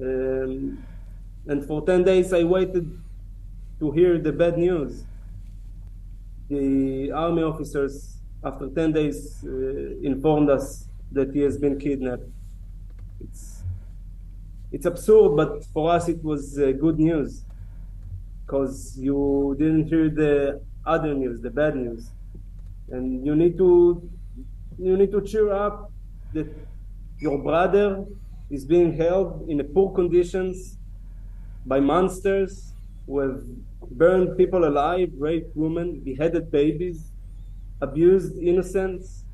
Um, 0.00 0.84
and 1.46 1.64
for 1.66 1.84
10 1.84 2.04
days, 2.04 2.32
I 2.32 2.44
waited 2.44 2.98
to 3.80 3.90
hear 3.92 4.18
the 4.18 4.32
bad 4.32 4.58
news. 4.58 5.04
The 6.48 7.10
army 7.12 7.42
officers 7.42 8.18
after 8.44 8.68
10 8.68 8.92
days, 8.92 9.44
uh, 9.44 9.48
informed 10.02 10.50
us 10.50 10.86
that 11.12 11.34
he 11.34 11.40
has 11.40 11.58
been 11.58 11.78
kidnapped. 11.78 12.22
It's, 13.20 13.62
it's 14.70 14.86
absurd, 14.86 15.36
but 15.36 15.64
for 15.66 15.90
us 15.90 16.08
it 16.08 16.22
was 16.22 16.58
uh, 16.58 16.72
good 16.72 16.98
news 16.98 17.44
because 18.46 18.96
you 18.96 19.56
didn't 19.58 19.88
hear 19.88 20.08
the 20.08 20.60
other 20.86 21.14
news, 21.14 21.40
the 21.40 21.50
bad 21.50 21.76
news. 21.76 22.10
And 22.90 23.26
you 23.26 23.34
need 23.34 23.58
to, 23.58 24.08
you 24.78 24.96
need 24.96 25.10
to 25.12 25.20
cheer 25.20 25.52
up 25.52 25.90
that 26.32 26.46
your 27.18 27.38
brother 27.42 28.04
is 28.50 28.64
being 28.64 28.96
held 28.96 29.48
in 29.48 29.62
poor 29.74 29.94
conditions 29.94 30.78
by 31.66 31.80
monsters 31.80 32.72
who 33.06 33.18
have 33.20 33.42
burned 33.90 34.36
people 34.36 34.66
alive, 34.66 35.10
raped 35.18 35.54
women, 35.56 36.00
beheaded 36.00 36.50
babies, 36.50 37.10
abused 37.80 38.38
innocents. 38.38 39.24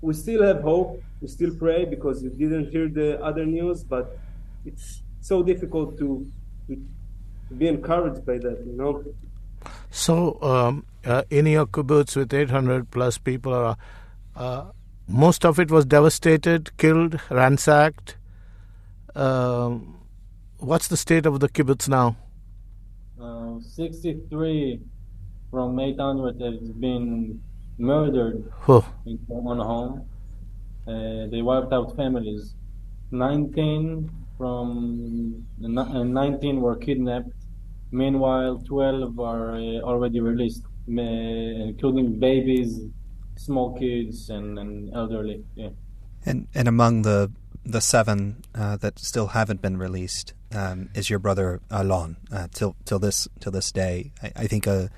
We 0.00 0.14
still 0.14 0.42
have 0.42 0.62
hope. 0.62 1.02
We 1.20 1.28
still 1.28 1.54
pray 1.54 1.84
because 1.84 2.22
you 2.22 2.30
didn't 2.30 2.70
hear 2.70 2.88
the 2.88 3.22
other 3.22 3.44
news, 3.44 3.84
but 3.84 4.18
it's 4.64 5.02
so 5.20 5.42
difficult 5.42 5.98
to, 5.98 6.26
to, 6.68 6.86
be 7.58 7.66
encouraged 7.66 8.24
by 8.24 8.38
that, 8.38 8.64
you 8.64 8.72
know. 8.76 9.04
So, 9.90 10.40
um, 10.40 10.86
uh, 11.04 11.24
in 11.30 11.46
your 11.46 11.66
kibbutz 11.66 12.14
with 12.14 12.32
800 12.32 12.92
plus 12.92 13.18
people, 13.18 13.52
uh, 13.52 13.74
uh, 14.36 14.66
most 15.08 15.44
of 15.44 15.58
it 15.58 15.68
was 15.68 15.84
devastated, 15.84 16.76
killed, 16.76 17.20
ransacked. 17.28 18.16
Um, 19.14 20.00
what's 20.58 20.88
the 20.88 20.96
state 20.96 21.26
of 21.26 21.40
the 21.40 21.48
kibbutz 21.48 21.88
now? 21.88 22.16
Uh, 23.20 23.60
63 23.60 24.80
from 25.50 25.78
800 25.78 26.40
has 26.40 26.70
been 26.72 27.40
murdered 27.78 28.50
huh. 28.60 28.82
in 29.06 29.18
one 29.26 29.58
home. 29.58 30.08
Uh, 30.86 31.26
they 31.30 31.42
wiped 31.42 31.72
out 31.72 31.96
families. 31.96 32.54
19 33.10 34.10
from 34.38 35.44
uh, 35.62 36.02
19 36.04 36.60
were 36.60 36.76
kidnapped. 36.76 37.32
Meanwhile, 37.92 38.62
12 38.66 39.18
are 39.18 39.56
uh, 39.56 39.80
already 39.80 40.20
released, 40.20 40.62
including 40.86 42.18
babies, 42.18 42.80
small 43.36 43.76
kids, 43.78 44.30
and, 44.30 44.58
and 44.58 44.94
elderly. 44.94 45.42
Yeah. 45.56 45.70
And 46.24 46.46
and 46.54 46.68
among 46.68 47.02
the 47.02 47.30
the 47.64 47.80
seven 47.80 48.42
uh, 48.54 48.76
that 48.78 48.98
still 48.98 49.28
haven't 49.28 49.62
been 49.62 49.76
released, 49.76 50.34
um, 50.54 50.88
is 50.94 51.10
your 51.10 51.18
brother 51.18 51.60
Alon 51.70 52.16
uh, 52.32 52.48
till 52.52 52.76
till 52.84 52.98
this 52.98 53.28
till 53.40 53.52
this 53.52 53.70
day. 53.72 54.12
I, 54.22 54.32
I 54.36 54.46
think 54.46 54.66
uh, 54.66 54.88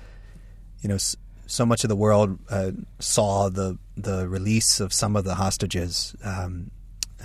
you 0.81 0.89
know 0.89 0.97
so 1.45 1.65
much 1.65 1.83
of 1.83 1.89
the 1.89 1.95
world 1.95 2.39
uh, 2.49 2.71
saw 2.99 3.49
the 3.49 3.77
the 3.95 4.27
release 4.27 4.79
of 4.79 4.93
some 4.93 5.15
of 5.15 5.23
the 5.23 5.35
hostages 5.35 6.15
um, 6.23 6.71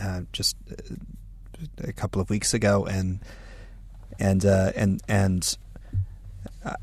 uh, 0.01 0.23
just 0.33 0.57
uh, 0.71 0.95
a 1.79 1.93
couple 1.93 2.21
of 2.21 2.31
weeks 2.31 2.53
ago, 2.53 2.85
and 2.87 3.21
and 4.19 4.45
uh, 4.45 4.73
and 4.77 5.01
and 5.09 5.57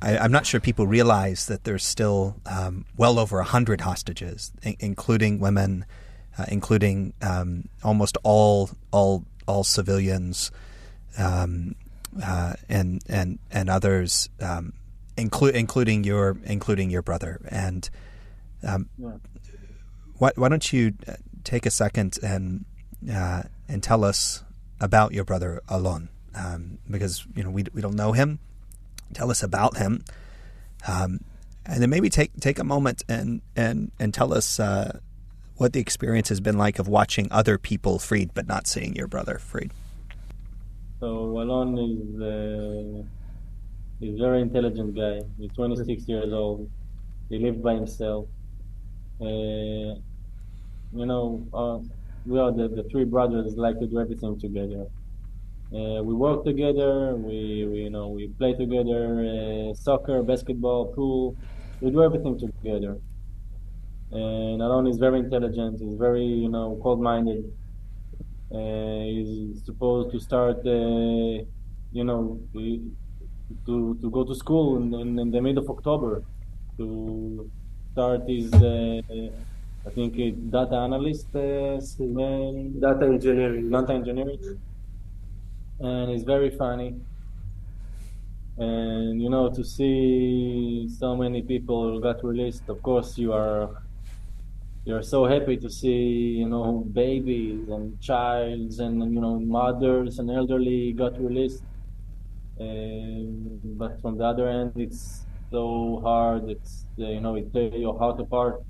I, 0.02 0.26
am 0.26 0.32
not 0.32 0.46
sure 0.46 0.60
people 0.60 0.88
realize 0.88 1.48
that 1.48 1.64
there's 1.64 1.86
still 1.86 2.38
um, 2.46 2.86
well 2.98 3.20
over 3.20 3.40
a 3.40 3.44
hundred 3.44 3.82
hostages, 3.82 4.52
I- 4.66 4.78
including 4.80 5.40
women, 5.40 5.86
uh, 6.38 6.46
including 6.48 7.14
um, 7.22 7.68
almost 7.84 8.18
all 8.24 8.70
all 8.92 9.24
all 9.48 9.64
civilians, 9.64 10.52
um, 11.18 11.76
uh, 12.24 12.54
and 12.70 13.02
and 13.08 13.40
and 13.52 13.70
others, 13.70 14.30
um, 14.42 14.74
inclu- 15.18 15.54
including 15.54 16.04
your 16.04 16.38
including 16.44 16.90
your 16.90 17.02
brother. 17.02 17.40
And 17.50 17.90
um, 18.64 18.90
yeah. 18.98 19.12
why, 20.18 20.32
why 20.36 20.50
don't 20.50 20.74
you 20.74 20.94
uh, 21.08 21.14
take 21.44 21.66
a 21.66 21.72
second 21.72 22.18
and 22.24 22.66
uh, 23.12 23.44
and 23.68 23.84
tell 23.84 24.04
us 24.04 24.44
about 24.82 25.14
your 25.14 25.24
brother 25.24 25.62
Alon, 25.70 26.10
um, 26.36 26.80
because 26.90 27.26
you 27.36 27.44
know 27.44 27.50
we 27.50 27.64
we 27.74 27.82
don't 27.82 27.96
know 27.96 28.12
him 28.12 28.40
tell 29.14 29.32
us 29.32 29.44
about 29.44 29.78
him, 29.78 30.04
um, 30.88 31.22
and 31.66 31.82
then 31.82 31.90
maybe 31.90 32.10
take 32.10 32.32
take 32.40 32.60
a 32.60 32.64
moment 32.64 33.04
and 33.08 33.42
and 33.56 33.92
and 34.00 34.14
tell 34.14 34.34
us 34.34 34.60
uh, 34.60 35.00
what 35.58 35.74
the 35.74 35.80
experience 35.80 36.30
has 36.30 36.40
been 36.40 36.58
like 36.58 36.80
of 36.80 36.88
watching 36.88 37.28
other 37.32 37.58
people 37.58 38.00
freed 38.00 38.32
but 38.34 38.48
not 38.48 38.68
seeing 38.68 38.96
your 38.96 39.08
brother 39.08 39.38
freed. 39.40 39.72
So 41.00 41.08
Alon 41.08 41.78
is 41.78 42.22
uh, 42.22 43.04
he's 44.00 44.16
a 44.16 44.24
very 44.24 44.42
intelligent 44.42 44.96
guy. 44.96 45.22
He's 45.38 45.52
26 45.52 46.08
years 46.08 46.34
old. 46.34 46.70
He 47.30 47.40
lived 47.40 47.62
by 47.64 47.76
himself. 47.76 48.28
Uh, 49.22 49.96
you 50.94 51.06
know, 51.06 51.46
uh, 51.54 51.80
we 52.26 52.40
are 52.40 52.52
the, 52.52 52.68
the 52.68 52.84
three 52.92 53.06
brothers 53.06 53.56
like 53.56 53.80
to 53.80 53.88
do 53.88 54.00
everything 54.00 54.40
together. 54.40 54.86
Uh, 55.74 56.02
we 56.04 56.14
work 56.14 56.46
together. 56.46 57.16
We, 57.16 57.66
we, 57.66 57.80
you 57.80 57.90
know 57.90 58.10
we 58.10 58.28
play 58.28 58.54
together, 58.54 59.72
uh, 59.72 59.74
soccer, 59.74 60.24
basketball, 60.24 60.94
pool. 60.94 61.36
We 61.82 61.92
do 61.92 62.04
everything 62.04 62.40
together. 62.40 62.98
And 64.16 64.62
Alon 64.62 64.88
is 64.88 64.98
very 64.98 65.20
intelligent. 65.20 65.82
He's 65.82 65.98
very 66.08 66.24
you 66.24 66.50
know 66.50 66.80
cold-minded. 66.82 67.44
Uh, 68.54 69.04
he's 69.16 69.64
supposed 69.66 70.12
to 70.14 70.20
start 70.20 70.60
uh, 70.66 71.44
you 71.98 72.04
know 72.04 72.40
to 72.54 73.82
to 74.02 74.10
go 74.18 74.24
to 74.24 74.36
school 74.36 74.78
in, 74.78 74.94
in, 74.94 75.20
in, 75.20 75.32
the 75.32 75.42
middle 75.42 75.64
of 75.64 75.70
October 75.70 76.24
to 76.78 77.50
start 77.92 78.22
his 78.28 78.54
uh, 78.54 79.02
I 79.88 79.90
think 79.96 80.14
data 80.50 80.78
analyst 80.88 81.28
uh, 81.36 81.78
data 82.84 83.06
engineering 83.16 83.70
data 83.70 83.94
engineering 83.94 84.60
and 85.80 86.12
it's 86.12 86.24
very 86.24 86.52
funny. 86.52 86.96
And 88.58 89.22
you 89.22 89.30
know, 89.30 89.50
to 89.50 89.64
see 89.64 90.90
so 91.00 91.16
many 91.16 91.42
people 91.42 92.00
got 92.00 92.24
released, 92.24 92.64
of 92.70 92.82
course, 92.82 93.18
you 93.18 93.34
are 93.34 93.84
you're 94.86 95.02
so 95.02 95.26
happy 95.26 95.58
to 95.58 95.70
see 95.70 96.38
you 96.42 96.48
know 96.48 96.86
babies 96.94 97.68
and 97.70 98.00
childs 98.00 98.80
and 98.80 99.02
you 99.16 99.20
know 99.20 99.40
mothers 99.40 100.20
and 100.20 100.30
elderly 100.30 100.94
got 100.94 101.20
released. 101.20 101.64
but 103.82 104.00
from 104.02 104.18
the 104.18 104.24
other 104.24 104.48
end, 104.48 104.72
it's 104.76 105.26
so 105.52 106.00
hard. 106.04 106.50
It's 106.50 106.86
uh, 107.00 107.08
you 107.16 107.20
know 107.20 107.36
it 107.36 107.52
tears 107.52 107.74
your 107.76 107.98
heart 107.98 108.20
apart 108.20 108.62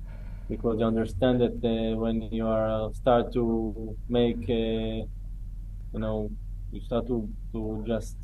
because 0.48 0.80
you 0.80 0.86
understand 0.86 1.40
that 1.42 1.58
uh, 1.64 1.96
when 1.96 2.22
you 2.32 2.46
are 2.46 2.92
start 2.94 3.32
to 3.34 3.94
make 4.08 4.42
uh, 4.48 5.04
you 5.94 6.00
know 6.04 6.30
you 6.72 6.80
start 6.80 7.06
to, 7.08 7.28
to 7.52 7.84
just 7.86 8.16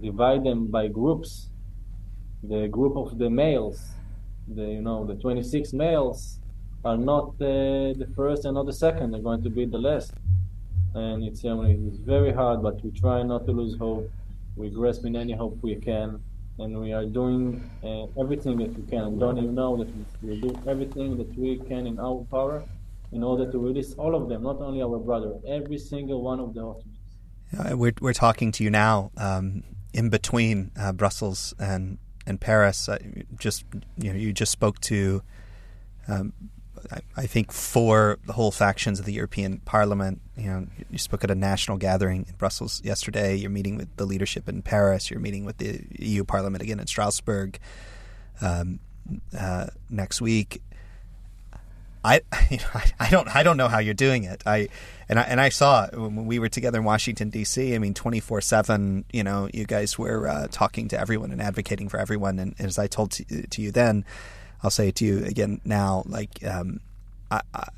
divide 0.00 0.44
them 0.44 0.68
by 0.68 0.86
groups. 0.88 1.48
The 2.44 2.66
group 2.68 2.96
of 2.96 3.18
the 3.18 3.30
males, 3.30 3.80
the 4.46 4.66
you 4.78 4.82
know 4.82 5.04
the 5.04 5.14
26 5.14 5.72
males, 5.72 6.38
are 6.84 6.96
not 6.96 7.28
uh, 7.40 7.94
the 7.94 8.08
first 8.16 8.44
and 8.44 8.54
not 8.54 8.66
the 8.66 8.72
second. 8.72 9.12
They're 9.12 9.20
going 9.20 9.42
to 9.42 9.50
be 9.50 9.64
the 9.64 9.78
last, 9.78 10.12
and 10.94 11.24
it's, 11.24 11.44
um, 11.44 11.64
it's 11.66 11.98
very 11.98 12.32
hard. 12.32 12.62
But 12.62 12.82
we 12.84 12.90
try 12.90 13.22
not 13.22 13.46
to 13.46 13.52
lose 13.52 13.76
hope. 13.78 14.10
We 14.56 14.68
grasp 14.70 15.04
in 15.06 15.16
any 15.16 15.32
hope 15.32 15.58
we 15.62 15.76
can, 15.76 16.22
and 16.58 16.80
we 16.80 16.92
are 16.92 17.06
doing 17.06 17.62
uh, 17.84 18.20
everything 18.20 18.58
that 18.58 18.76
we 18.76 18.82
can. 18.90 19.12
We 19.12 19.20
don't 19.20 19.38
even 19.38 19.54
know 19.54 19.76
that 19.76 19.88
we 20.22 20.40
do 20.40 20.54
everything 20.66 21.16
that 21.18 21.36
we 21.38 21.58
can 21.58 21.86
in 21.86 21.98
our 21.98 22.26
power 22.30 22.64
in 23.12 23.22
order 23.22 23.50
to 23.50 23.58
release 23.58 23.94
all 23.94 24.14
of 24.14 24.28
them, 24.28 24.42
not 24.42 24.60
only 24.60 24.82
our 24.82 24.98
brother, 24.98 25.34
every 25.46 25.78
single 25.78 26.22
one 26.22 26.40
of 26.40 26.54
the 26.54 26.62
hostages. 26.62 27.76
We're 27.78 27.92
we're 28.00 28.14
talking 28.14 28.50
to 28.52 28.64
you 28.64 28.70
now 28.70 29.12
um, 29.16 29.62
in 29.92 30.08
between 30.08 30.72
uh, 30.78 30.92
Brussels 30.92 31.54
and 31.58 31.98
and 32.26 32.40
Paris. 32.40 32.88
Uh, 32.88 32.98
just 33.38 33.64
you 33.98 34.12
know, 34.12 34.18
you 34.18 34.32
just 34.32 34.50
spoke 34.50 34.80
to. 34.80 35.22
Um, 36.08 36.32
I, 37.16 37.26
think 37.26 37.52
four 37.52 38.18
the 38.26 38.32
whole 38.32 38.50
factions 38.50 38.98
of 38.98 39.06
the 39.06 39.12
European 39.12 39.58
Parliament. 39.58 40.20
You 40.36 40.46
know, 40.46 40.66
you 40.90 40.98
spoke 40.98 41.24
at 41.24 41.30
a 41.30 41.34
national 41.34 41.78
gathering 41.78 42.26
in 42.28 42.34
Brussels 42.36 42.80
yesterday. 42.84 43.34
You're 43.36 43.50
meeting 43.50 43.76
with 43.76 43.94
the 43.96 44.04
leadership 44.04 44.48
in 44.48 44.62
Paris. 44.62 45.10
You're 45.10 45.20
meeting 45.20 45.44
with 45.44 45.58
the 45.58 45.84
EU 45.98 46.24
Parliament 46.24 46.62
again 46.62 46.80
in 46.80 46.86
Strasbourg 46.86 47.58
um, 48.40 48.80
uh, 49.38 49.66
next 49.90 50.20
week. 50.20 50.62
I, 52.04 52.20
you 52.50 52.58
know, 52.58 52.64
I, 52.74 52.92
I 52.98 53.10
don't 53.10 53.36
I 53.36 53.42
don't 53.42 53.56
know 53.56 53.68
how 53.68 53.78
you're 53.78 53.94
doing 53.94 54.24
it. 54.24 54.42
I 54.46 54.68
and 55.08 55.18
I 55.18 55.22
and 55.22 55.40
I 55.40 55.48
saw 55.48 55.88
when 55.88 56.26
we 56.26 56.38
were 56.38 56.48
together 56.48 56.78
in 56.78 56.84
Washington 56.84 57.30
D.C. 57.30 57.74
I 57.74 57.78
mean, 57.78 57.94
twenty 57.94 58.20
four 58.20 58.40
seven. 58.40 59.04
You 59.12 59.24
know, 59.24 59.48
you 59.52 59.64
guys 59.64 59.98
were 59.98 60.28
uh, 60.28 60.48
talking 60.50 60.88
to 60.88 61.00
everyone 61.00 61.30
and 61.30 61.40
advocating 61.40 61.88
for 61.88 61.98
everyone. 61.98 62.38
And, 62.38 62.54
and, 62.58 62.66
as 62.66 62.78
I 62.78 62.86
told 62.86 63.12
to, 63.12 63.46
to, 63.46 63.62
you 63.62 63.70
then, 63.70 64.04
I'll 64.62 64.70
say 64.70 64.88
it 64.88 64.96
to 64.96 65.04
you 65.04 65.24
again 65.24 65.60
now. 65.64 66.02
Like, 66.06 66.44
um, 66.44 66.80
I, 67.30 67.40
I, 67.54 67.68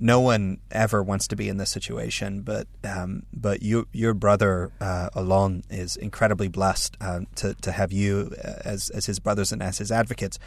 no 0.00 0.20
one 0.20 0.58
ever 0.70 1.02
wants 1.02 1.26
to 1.28 1.36
be 1.36 1.48
in 1.48 1.56
this 1.56 1.70
situation, 1.70 2.42
but 2.42 2.66
um, 2.84 3.24
but 3.32 3.62
you, 3.62 3.88
your 3.92 4.14
brother 4.14 4.70
uh, 4.80 5.10
Alon 5.14 5.64
is 5.70 5.96
incredibly 5.96 6.48
blessed 6.48 6.96
uh, 7.00 7.20
to 7.36 7.54
to 7.54 7.72
have 7.72 7.92
you 7.92 8.34
as 8.64 8.90
as 8.90 9.06
his 9.06 9.18
brothers 9.18 9.52
and 9.52 9.62
as 9.62 9.78
his 9.78 9.90
advocates 9.90 10.38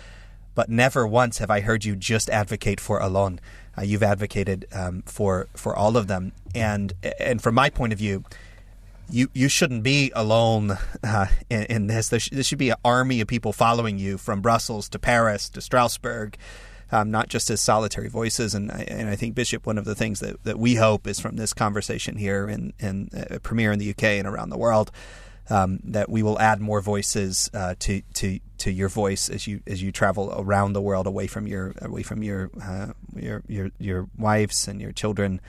but 0.56 0.70
never 0.70 1.08
once 1.08 1.38
have 1.38 1.50
I 1.50 1.62
heard 1.62 1.86
you 1.86 1.96
just 1.96 2.30
advocate 2.30 2.80
for 2.80 3.00
Alon. 3.00 3.40
Uh, 3.78 3.84
you've 3.84 4.04
advocated 4.04 4.66
um, 4.74 5.02
for 5.06 5.48
for 5.56 5.76
all 5.76 5.96
of 5.96 6.08
them, 6.08 6.34
and 6.54 6.94
and 7.20 7.42
from 7.42 7.56
my 7.56 7.70
point 7.70 7.94
of 7.94 8.00
view, 8.00 8.26
you 9.12 9.30
you 9.34 9.50
shouldn't 9.50 9.84
be 9.84 10.12
alone 10.16 10.78
uh, 11.04 11.28
in, 11.50 11.64
in, 11.64 11.88
this. 11.88 12.10
There, 12.10 12.20
sh- 12.20 12.30
there, 12.32 12.44
should 12.44 12.58
be 12.58 12.70
an 12.70 12.78
army 12.84 13.22
of 13.22 13.28
people 13.28 13.54
following 13.54 14.00
you 14.00 14.18
from 14.18 14.42
Brussels 14.42 14.90
to 14.90 15.00
Paris 15.00 15.50
to 15.50 15.62
Strasbourg. 15.62 16.38
Um, 16.94 17.10
not 17.10 17.30
just 17.30 17.50
as 17.50 17.62
solitary 17.62 18.10
voices, 18.10 18.54
and 18.54 18.70
I, 18.70 18.86
and 18.90 19.10
I 19.10 19.16
think 19.16 19.34
Bishop. 19.34 19.66
One 19.66 19.78
of 19.78 19.86
the 19.86 19.96
things 19.96 20.20
that, 20.20 20.44
that 20.44 20.60
we 20.60 20.76
hope 20.76 21.08
is 21.08 21.22
from 21.22 21.38
this 21.38 21.54
conversation 21.54 22.18
here 22.18 22.48
and 22.48 22.74
and 22.82 23.10
uh, 23.16 23.40
Premier 23.40 23.72
in 23.72 23.80
the 23.80 23.90
UK 23.92 24.04
and 24.04 24.28
around 24.28 24.50
the 24.50 24.58
world, 24.58 24.92
um, 25.50 25.80
that 25.86 26.10
we 26.10 26.22
will 26.22 26.38
add 26.40 26.60
more 26.60 26.82
voices 26.82 27.50
uh, 27.54 27.76
to 27.80 28.02
to 28.16 28.40
to 28.58 28.72
your 28.72 28.90
voice 28.90 29.30
as 29.30 29.48
you 29.48 29.62
as 29.66 29.82
you 29.82 29.94
travel 29.94 30.34
around 30.38 30.74
the 30.74 30.82
world 30.82 31.08
away 31.08 31.28
from 31.28 31.48
your 31.48 31.74
away 31.82 32.04
from 32.04 32.24
your 32.24 32.52
uh, 32.62 32.88
your 33.16 33.42
your 33.48 33.72
your 33.80 34.10
wives 34.18 34.68
and 34.68 34.82
your 34.82 34.92
children. 34.92 35.40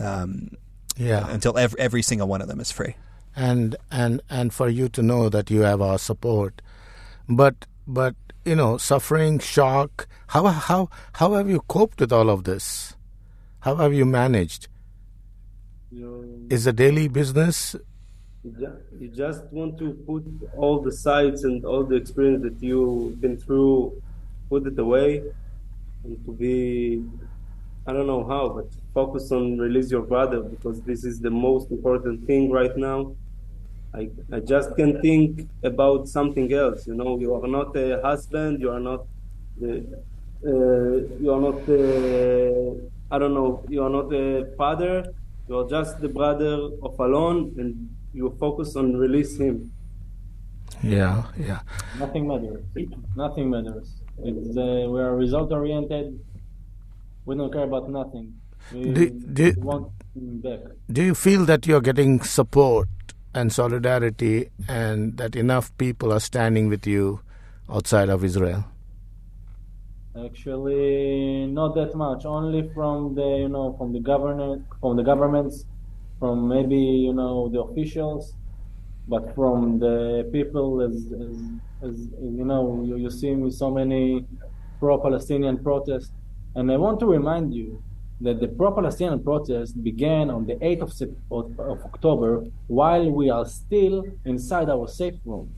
Um, 0.00 0.56
yeah, 0.96 1.28
until 1.28 1.58
every 1.58 1.80
every 1.80 2.02
single 2.02 2.28
one 2.28 2.42
of 2.42 2.48
them 2.48 2.60
is 2.60 2.70
free. 2.70 2.96
And 3.34 3.76
and 3.90 4.20
and 4.28 4.52
for 4.52 4.68
you 4.68 4.88
to 4.90 5.02
know 5.02 5.28
that 5.28 5.50
you 5.50 5.62
have 5.62 5.80
our 5.80 5.98
support, 5.98 6.60
but 7.28 7.66
but 7.86 8.14
you 8.44 8.54
know 8.54 8.76
suffering, 8.76 9.38
shock. 9.38 10.06
How 10.28 10.46
how 10.46 10.88
how 11.14 11.32
have 11.34 11.48
you 11.48 11.60
coped 11.68 12.00
with 12.00 12.12
all 12.12 12.30
of 12.30 12.44
this? 12.44 12.94
How 13.60 13.76
have 13.76 13.94
you 13.94 14.04
managed? 14.04 14.68
Is 16.50 16.66
a 16.66 16.72
daily 16.72 17.08
business 17.08 17.76
you 18.44 19.08
just 19.14 19.44
want 19.52 19.78
to 19.78 19.92
put 20.06 20.24
all 20.56 20.80
the 20.80 20.90
sides 20.90 21.44
and 21.44 21.64
all 21.64 21.84
the 21.84 21.94
experience 21.94 22.42
that 22.42 22.60
you've 22.60 23.20
been 23.20 23.36
through, 23.36 24.02
put 24.48 24.66
it 24.66 24.78
away, 24.78 25.22
and 26.02 26.24
to 26.26 26.32
be, 26.32 27.04
I 27.86 27.92
don't 27.92 28.06
know 28.06 28.24
how, 28.24 28.48
but 28.48 28.66
focus 28.94 29.32
on 29.32 29.58
release 29.58 29.90
your 29.90 30.02
brother 30.02 30.40
because 30.40 30.80
this 30.82 31.02
is 31.04 31.18
the 31.20 31.30
most 31.30 31.70
important 31.70 32.26
thing 32.26 32.50
right 32.50 32.76
now. 32.76 33.16
I, 33.92 34.08
I 34.32 34.40
just 34.40 34.76
can't 34.76 35.02
think 35.02 35.48
about 35.64 36.08
something 36.08 36.52
else. 36.52 36.86
You 36.86 36.94
know, 36.94 37.18
you 37.18 37.34
are 37.34 37.48
not 37.48 37.76
a 37.76 38.00
husband, 38.00 38.60
you 38.60 38.70
are 38.70 38.80
not, 38.80 39.00
uh, 39.62 39.66
uh, 39.66 40.94
you 41.20 41.30
are 41.34 41.40
not, 41.40 41.60
uh, 41.68 43.14
I 43.14 43.18
don't 43.18 43.34
know, 43.34 43.64
you 43.68 43.82
are 43.82 43.90
not 43.90 44.12
a 44.14 44.54
father, 44.56 45.12
you 45.48 45.58
are 45.58 45.68
just 45.68 46.00
the 46.00 46.08
brother 46.08 46.70
of 46.82 46.98
Alon, 47.00 47.52
and 47.58 47.90
you 48.14 48.34
focus 48.38 48.76
on 48.76 48.96
release 48.96 49.36
him. 49.36 49.72
Yeah, 50.82 51.24
yeah. 51.36 51.60
Nothing 51.98 52.28
matters. 52.28 52.64
Nothing 53.16 53.50
matters. 53.50 53.92
It's, 54.18 54.56
uh, 54.56 54.86
we 54.88 55.00
are 55.00 55.16
result 55.16 55.52
oriented. 55.52 56.18
We 57.24 57.36
don't 57.36 57.52
care 57.52 57.64
about 57.64 57.88
nothing. 57.90 58.34
We 58.72 58.92
Do- 58.92 59.10
do- 59.10 59.54
want 59.58 59.92
back. 60.42 60.60
Do 60.90 61.02
you 61.02 61.14
feel 61.14 61.44
that 61.46 61.66
you're 61.66 61.80
getting 61.80 62.20
support 62.22 62.88
and 63.34 63.52
solidarity, 63.52 64.50
and 64.68 65.16
that 65.16 65.34
enough 65.36 65.76
people 65.78 66.12
are 66.12 66.20
standing 66.20 66.68
with 66.68 66.86
you 66.86 67.20
outside 67.68 68.08
of 68.08 68.24
Israel? 68.24 68.64
Actually, 70.26 71.46
not 71.46 71.74
that 71.74 71.94
much. 71.94 72.26
Only 72.26 72.68
from 72.74 73.14
the 73.14 73.28
you 73.44 73.48
know 73.48 73.74
from 73.78 73.92
the 73.92 74.00
government, 74.00 74.62
from 74.80 74.96
the 74.96 75.02
governments, 75.02 75.64
from 76.18 76.48
maybe 76.48 76.76
you 76.76 77.14
know 77.14 77.48
the 77.48 77.60
officials, 77.62 78.34
but 79.08 79.34
from 79.34 79.78
the 79.78 80.28
people, 80.30 80.82
as 80.82 80.96
as, 81.24 81.90
as 81.90 81.96
you 82.20 82.44
know, 82.44 82.82
you, 82.84 82.96
you 82.96 83.10
see 83.10 83.32
with 83.34 83.54
so 83.54 83.70
many 83.70 84.26
pro-Palestinian 84.80 85.56
protests. 85.62 86.12
And 86.54 86.70
I 86.70 86.76
want 86.76 87.00
to 87.00 87.06
remind 87.06 87.54
you 87.54 87.82
that 88.20 88.40
the 88.40 88.48
pro-Palestinian 88.48 89.22
protest 89.22 89.82
began 89.82 90.30
on 90.30 90.46
the 90.46 90.54
8th 90.56 90.82
of, 90.82 90.92
Sep- 90.92 91.08
of, 91.30 91.58
of 91.58 91.82
October, 91.84 92.44
while 92.68 93.10
we 93.10 93.30
are 93.30 93.46
still 93.46 94.04
inside 94.24 94.68
our 94.70 94.86
safe 94.86 95.14
room 95.24 95.52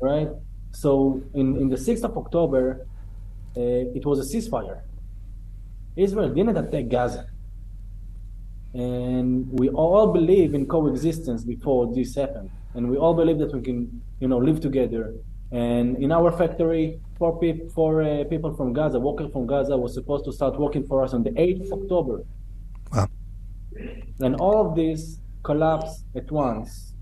right? 0.00 0.28
So 0.72 1.22
in, 1.34 1.56
in 1.56 1.68
the 1.68 1.76
6th 1.76 2.04
of 2.04 2.16
October, 2.16 2.86
uh, 3.56 3.98
it 3.98 4.04
was 4.04 4.18
a 4.24 4.26
ceasefire. 4.32 4.80
Israel 5.96 6.30
didn't 6.34 6.56
attack 6.56 6.88
Gaza. 6.88 7.26
And 8.74 9.48
we 9.60 9.68
all 9.68 10.12
believe 10.12 10.54
in 10.54 10.66
coexistence 10.66 11.44
before 11.44 11.94
this 11.94 12.16
happened. 12.16 12.50
And 12.74 12.90
we 12.90 12.96
all 12.96 13.14
believe 13.14 13.38
that 13.38 13.52
we 13.54 13.62
can, 13.62 14.02
you 14.20 14.26
know, 14.26 14.38
live 14.38 14.60
together. 14.60 15.14
And 15.52 15.96
in 16.02 16.10
our 16.10 16.32
factory, 16.32 17.00
four, 17.18 17.38
peop- 17.40 17.70
four 17.72 18.02
uh, 18.02 18.24
people 18.24 18.54
from 18.54 18.72
Gaza, 18.72 18.98
workers 18.98 19.32
from 19.32 19.46
Gaza, 19.46 19.76
was 19.76 19.94
supposed 19.94 20.24
to 20.26 20.32
start 20.32 20.58
working 20.58 20.86
for 20.86 21.02
us 21.04 21.14
on 21.14 21.22
the 21.22 21.30
8th 21.30 21.66
of 21.66 21.82
October. 21.82 22.24
Wow. 22.92 23.08
And 24.20 24.36
all 24.36 24.68
of 24.68 24.76
this 24.76 25.18
collapsed 25.42 26.04
at 26.16 26.30
once 26.30 26.94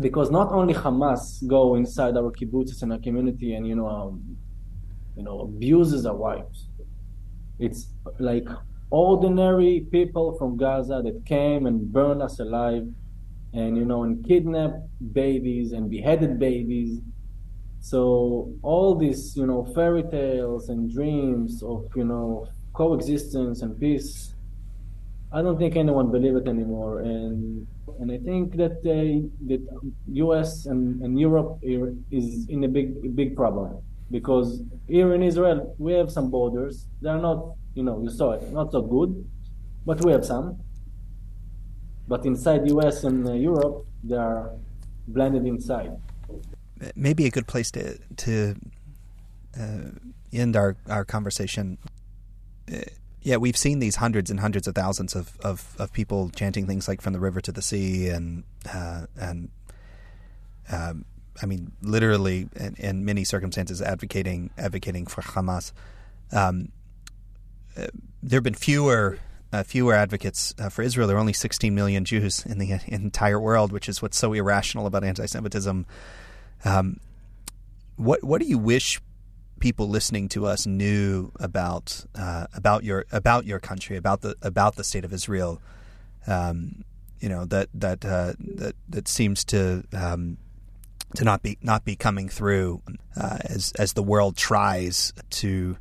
because 0.00 0.30
not 0.30 0.52
only 0.52 0.74
Hamas 0.74 1.46
go 1.46 1.74
inside 1.74 2.16
our 2.16 2.30
kibbutzes 2.30 2.82
and 2.82 2.92
our 2.92 2.98
community 2.98 3.54
and 3.54 3.66
you 3.66 3.74
know 3.74 3.88
um, 3.88 4.36
you 5.16 5.22
know 5.22 5.40
abuses 5.40 6.06
our 6.06 6.14
wives. 6.14 6.68
It's 7.58 7.88
like 8.18 8.46
ordinary 8.90 9.86
people 9.90 10.36
from 10.38 10.56
Gaza 10.56 11.00
that 11.04 11.24
came 11.24 11.66
and 11.66 11.90
burned 11.90 12.22
us 12.22 12.38
alive, 12.38 12.86
and 13.54 13.76
you 13.76 13.84
know 13.84 14.02
and 14.04 14.24
kidnapped 14.26 14.82
babies 15.12 15.72
and 15.72 15.90
beheaded 15.90 16.38
babies. 16.38 17.00
So 17.90 18.00
all 18.62 18.94
these 19.04 19.36
you 19.36 19.46
know 19.46 19.60
fairy 19.74 20.04
tales 20.16 20.68
and 20.70 20.92
dreams 20.98 21.62
of 21.62 21.80
you 21.94 22.06
know 22.10 22.48
coexistence 22.72 23.62
and 23.62 23.78
peace 23.80 24.36
I 25.32 25.42
don't 25.42 25.58
think 25.58 25.76
anyone 25.76 26.10
believe 26.10 26.36
it 26.36 26.46
anymore, 26.48 27.00
and 27.00 27.66
and 28.00 28.12
I 28.12 28.18
think 28.18 28.56
that 28.56 28.78
uh, 28.86 29.28
that 29.48 29.62
U.S. 30.24 30.66
and, 30.66 31.02
and 31.02 31.18
Europe 31.18 31.58
is 31.62 32.48
in 32.48 32.64
a 32.64 32.68
big 32.68 33.14
big 33.16 33.34
problem 33.34 33.82
because 34.10 34.62
here 34.86 35.14
in 35.14 35.22
Israel 35.22 35.74
we 35.78 35.92
have 35.94 36.10
some 36.12 36.30
borders. 36.30 36.86
They 37.02 37.10
are 37.10 37.20
not, 37.20 37.54
you 37.74 37.82
know, 37.82 38.00
you 38.02 38.10
saw 38.10 38.32
it, 38.32 38.52
not 38.52 38.70
so 38.70 38.82
good, 38.82 39.10
but 39.84 40.04
we 40.04 40.12
have 40.12 40.24
some. 40.24 40.58
But 42.06 42.24
inside 42.24 42.68
U.S. 42.68 43.02
and 43.02 43.26
uh, 43.26 43.32
Europe, 43.32 43.84
they 44.04 44.16
are 44.16 44.52
blended 45.08 45.44
inside. 45.44 45.90
Maybe 46.94 47.26
a 47.26 47.30
good 47.30 47.46
place 47.46 47.70
to 47.72 47.98
to 48.16 48.56
uh, 49.58 49.90
end 50.32 50.56
our 50.56 50.76
our 50.88 51.04
conversation. 51.04 51.78
Uh, 52.72 52.78
yeah, 53.22 53.36
we've 53.36 53.56
seen 53.56 53.80
these 53.80 53.96
hundreds 53.96 54.30
and 54.30 54.38
hundreds 54.38 54.68
of 54.68 54.76
thousands 54.76 55.16
of, 55.16 55.36
of, 55.40 55.74
of 55.80 55.92
people 55.92 56.30
chanting 56.30 56.66
things 56.66 56.86
like 56.86 57.00
"from 57.00 57.12
the 57.12 57.20
river 57.20 57.40
to 57.40 57.52
the 57.52 57.62
sea" 57.62 58.08
and 58.08 58.44
uh, 58.72 59.06
and 59.18 59.50
um, 60.70 61.04
I 61.42 61.46
mean, 61.46 61.72
literally, 61.82 62.48
in, 62.56 62.74
in 62.76 63.04
many 63.04 63.24
circumstances, 63.24 63.82
advocating 63.82 64.50
advocating 64.56 65.06
for 65.06 65.22
Hamas. 65.22 65.72
Um, 66.32 66.72
uh, 67.76 67.86
there 68.22 68.38
have 68.38 68.44
been 68.44 68.54
fewer 68.54 69.18
uh, 69.52 69.62
fewer 69.62 69.94
advocates 69.94 70.54
uh, 70.58 70.68
for 70.68 70.82
Israel. 70.82 71.06
There 71.06 71.16
are 71.16 71.20
only 71.20 71.32
16 71.32 71.74
million 71.74 72.04
Jews 72.04 72.44
in 72.46 72.58
the 72.58 72.80
entire 72.86 73.40
world, 73.40 73.72
which 73.72 73.88
is 73.88 74.02
what's 74.02 74.18
so 74.18 74.32
irrational 74.32 74.86
about 74.86 75.04
anti-Semitism. 75.04 75.86
Um, 76.64 77.00
what 77.96 78.22
what 78.22 78.40
do 78.40 78.46
you 78.46 78.58
wish 78.58 79.00
people 79.58 79.88
listening 79.88 80.28
to 80.28 80.46
us 80.46 80.66
knew 80.66 81.32
about 81.40 82.04
uh, 82.14 82.46
about 82.54 82.84
your 82.84 83.04
about 83.10 83.46
your 83.46 83.58
country, 83.58 83.96
about 83.96 84.20
the 84.20 84.36
about 84.42 84.76
the 84.76 84.84
state 84.84 85.04
of 85.04 85.12
Israel? 85.12 85.60
Um, 86.26 86.84
you 87.20 87.28
know 87.28 87.44
that 87.46 87.68
that 87.74 88.04
uh, 88.04 88.34
that 88.38 88.74
that 88.88 89.08
seems 89.08 89.44
to 89.46 89.84
um, 89.92 90.38
to 91.14 91.24
not 91.24 91.42
be 91.42 91.58
not 91.62 91.84
be 91.84 91.96
coming 91.96 92.28
through 92.28 92.82
uh, 93.16 93.38
as 93.42 93.72
as 93.78 93.94
the 93.94 94.02
world 94.02 94.36
tries 94.36 95.12
to 95.30 95.76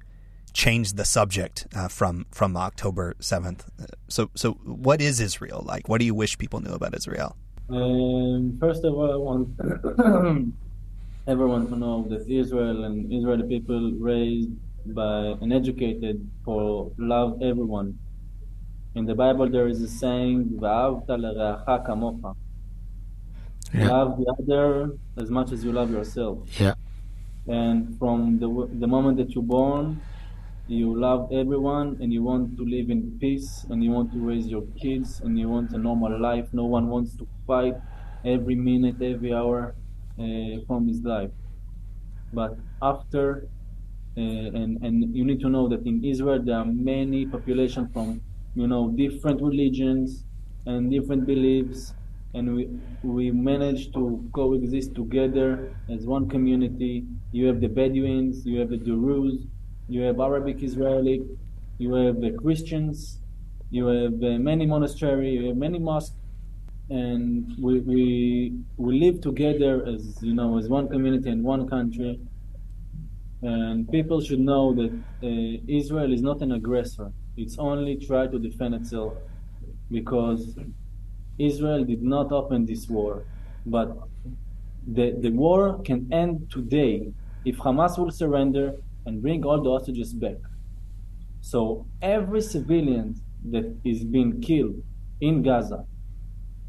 change 0.53 0.93
the 0.93 1.05
subject 1.05 1.67
uh, 1.75 1.87
from 1.87 2.25
from 2.31 2.55
October 2.55 3.15
seventh. 3.19 3.69
So 4.07 4.29
so 4.35 4.53
what 4.63 5.01
is 5.01 5.19
Israel 5.19 5.63
like? 5.65 5.89
What 5.89 5.99
do 5.99 6.05
you 6.05 6.15
wish 6.15 6.37
people 6.37 6.61
knew 6.61 6.73
about 6.73 6.95
Israel? 6.95 7.35
Um, 7.69 8.57
first 8.59 8.83
of 8.85 8.93
all, 8.93 9.11
I 9.11 9.17
want 9.17 10.53
everyone 11.27 11.67
to 11.67 11.75
know 11.75 12.05
that 12.09 12.29
Israel 12.29 12.83
and 12.83 13.11
Israeli 13.11 13.47
people 13.47 13.93
raised 13.93 14.51
by 14.93 15.33
and 15.41 15.51
educated 15.51 16.29
for 16.43 16.91
love 16.97 17.41
everyone. 17.41 17.97
In 18.93 19.05
the 19.05 19.15
Bible, 19.15 19.49
there 19.49 19.67
is 19.67 19.81
a 19.81 19.87
saying, 19.87 20.59
"Va'avta 20.61 21.17
l'reacha 21.17 21.85
kamocha." 21.85 22.35
Yeah. 23.73 23.89
Love 23.89 24.17
the 24.19 24.27
other 24.39 24.97
as 25.17 25.29
much 25.31 25.51
as 25.51 25.63
you 25.65 25.71
love 25.71 25.89
yourself. 25.91 26.37
Yeah. 26.59 26.75
And 27.47 27.97
from 27.97 28.37
the 28.39 28.47
the 28.79 28.87
moment 28.87 29.17
that 29.17 29.33
you're 29.33 29.51
born, 29.59 30.01
you 30.67 30.95
love 30.95 31.31
everyone, 31.31 31.97
and 31.99 32.13
you 32.13 32.21
want 32.23 32.55
to 32.57 32.63
live 32.63 32.89
in 32.91 33.17
peace, 33.19 33.65
and 33.69 33.83
you 33.83 33.91
want 33.91 34.11
to 34.13 34.19
raise 34.19 34.47
your 34.47 34.65
kids, 34.79 35.21
and 35.21 35.39
you 35.39 35.49
want 35.49 35.73
a 35.73 35.77
normal 35.77 36.13
life. 36.19 36.47
No 36.53 36.65
one 36.65 36.87
wants 36.87 37.17
to 37.17 37.27
fight 37.47 37.75
every 38.23 38.55
minute, 38.55 39.01
every 39.01 39.33
hour 39.33 39.75
from 40.67 40.87
his 40.87 41.01
life. 41.03 41.31
But 42.33 42.57
after, 42.81 43.47
uh, 44.17 44.21
and 44.21 44.81
and 44.83 45.15
you 45.15 45.25
need 45.25 45.39
to 45.41 45.49
know 45.49 45.67
that 45.67 45.85
in 45.85 46.03
Israel 46.03 46.41
there 46.43 46.57
are 46.57 46.65
many 46.65 47.25
population 47.25 47.87
from 47.93 48.21
you 48.55 48.67
know 48.67 48.89
different 48.89 49.41
religions 49.41 50.23
and 50.65 50.89
different 50.89 51.25
beliefs, 51.25 51.93
and 52.33 52.55
we 52.55 52.69
we 53.03 53.31
manage 53.31 53.91
to 53.93 54.23
coexist 54.33 54.95
together 54.95 55.75
as 55.89 56.05
one 56.05 56.29
community. 56.29 57.05
You 57.31 57.47
have 57.47 57.61
the 57.61 57.67
Bedouins, 57.67 58.45
you 58.45 58.59
have 58.59 58.69
the 58.69 58.77
Druze, 58.77 59.45
you 59.87 60.01
have 60.01 60.19
Arabic 60.19 60.63
Israeli, 60.63 61.23
you 61.77 61.93
have 61.93 62.21
the 62.21 62.31
Christians, 62.31 63.19
you 63.69 63.87
have 63.87 64.13
uh, 64.23 64.37
many 64.39 64.65
monasteries, 64.65 65.41
you 65.41 65.47
have 65.47 65.57
many 65.57 65.79
mosques, 65.79 66.15
and 66.89 67.55
we, 67.59 67.79
we 67.79 68.53
we 68.77 68.99
live 68.99 69.21
together 69.21 69.85
as 69.87 70.21
you 70.21 70.33
know 70.33 70.57
as 70.57 70.67
one 70.67 70.87
community 70.87 71.29
and 71.29 71.43
one 71.43 71.67
country. 71.67 72.19
And 73.41 73.89
people 73.91 74.21
should 74.21 74.39
know 74.39 74.73
that 74.73 74.91
uh, 75.21 75.61
Israel 75.67 76.11
is 76.13 76.21
not 76.21 76.41
an 76.41 76.53
aggressor. 76.53 77.11
It's 77.37 77.57
only 77.59 77.95
try 77.97 78.27
to 78.27 78.39
defend 78.39 78.75
itself 78.75 79.13
because 79.91 80.57
Israel 81.37 81.83
did 81.83 82.01
not 82.01 82.31
open 82.31 82.65
this 82.65 82.87
war, 82.87 83.25
but 83.65 83.97
the, 84.87 85.15
the 85.19 85.29
war 85.29 85.81
can 85.83 86.11
end 86.13 86.49
today 86.49 87.11
if 87.43 87.57
Hamas 87.57 87.97
will 87.97 88.11
surrender 88.11 88.73
and 89.05 89.21
bring 89.21 89.45
all 89.45 89.61
the 89.61 89.69
hostages 89.69 90.13
back. 90.13 90.37
So 91.41 91.85
every 92.01 92.41
civilian 92.41 93.21
that 93.51 93.75
is 93.83 94.03
being 94.03 94.41
killed 94.41 94.81
in 95.21 95.43
Gaza, 95.43 95.85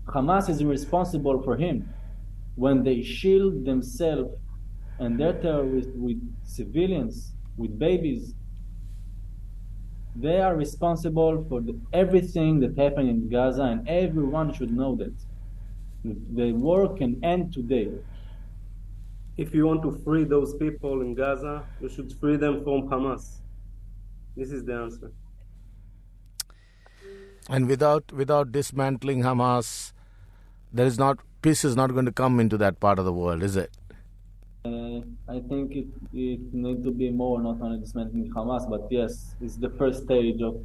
Hamas 0.09 0.49
is 0.49 0.65
responsible 0.65 1.43
for 1.43 1.57
him. 1.57 1.95
When 2.55 2.83
they 2.83 3.03
shield 3.03 3.65
themselves 3.65 4.35
and 4.99 5.19
their 5.21 5.41
terrorists 5.41 5.93
with 5.95 6.21
civilians, 6.45 7.35
with 7.57 7.79
babies, 7.79 8.35
they 10.15 10.41
are 10.41 10.57
responsible 10.57 11.45
for 11.49 11.61
the, 11.61 11.79
everything 11.93 12.59
that 12.61 12.77
happened 12.77 13.09
in 13.09 13.29
Gaza, 13.29 13.63
and 13.63 13.87
everyone 13.89 14.53
should 14.53 14.71
know 14.73 14.97
that. 14.97 15.15
The 16.05 16.53
war 16.53 16.95
can 16.97 17.23
end 17.25 17.53
today. 17.53 17.93
If 19.37 19.55
you 19.55 19.67
want 19.67 19.83
to 19.83 19.93
free 19.93 20.25
those 20.25 20.55
people 20.57 21.01
in 21.01 21.15
Gaza, 21.15 21.69
you 21.81 21.89
should 21.89 22.13
free 22.13 22.37
them 22.37 22.63
from 22.65 22.89
Hamas. 22.89 23.41
This 24.37 24.53
is 24.53 24.65
the 24.65 24.75
answer. 24.75 25.13
And 27.49 27.67
without 27.69 28.13
without 28.13 28.53
dismantling 28.53 29.23
Hamas, 29.23 29.93
there 30.77 30.87
is 30.87 30.99
not 30.99 31.19
peace 31.43 31.65
is 31.65 31.77
not 31.77 31.93
going 31.93 32.07
to 32.07 32.13
come 32.13 32.39
into 32.41 32.57
that 32.59 32.81
part 32.81 32.99
of 32.99 33.05
the 33.05 33.13
world, 33.13 33.43
is 33.43 33.57
it? 33.57 33.71
Uh, 34.65 35.01
I 35.29 35.41
think 35.49 35.77
it, 35.77 35.87
it 36.13 36.41
needs 36.53 36.85
to 36.85 36.91
be 36.91 37.11
more, 37.11 37.41
not 37.41 37.61
only 37.61 37.79
dismantling 37.79 38.33
Hamas, 38.33 38.69
but 38.69 38.89
yes, 38.91 39.35
it's 39.41 39.57
the 39.57 39.71
first 39.71 40.05
stage 40.05 40.43
of 40.43 40.65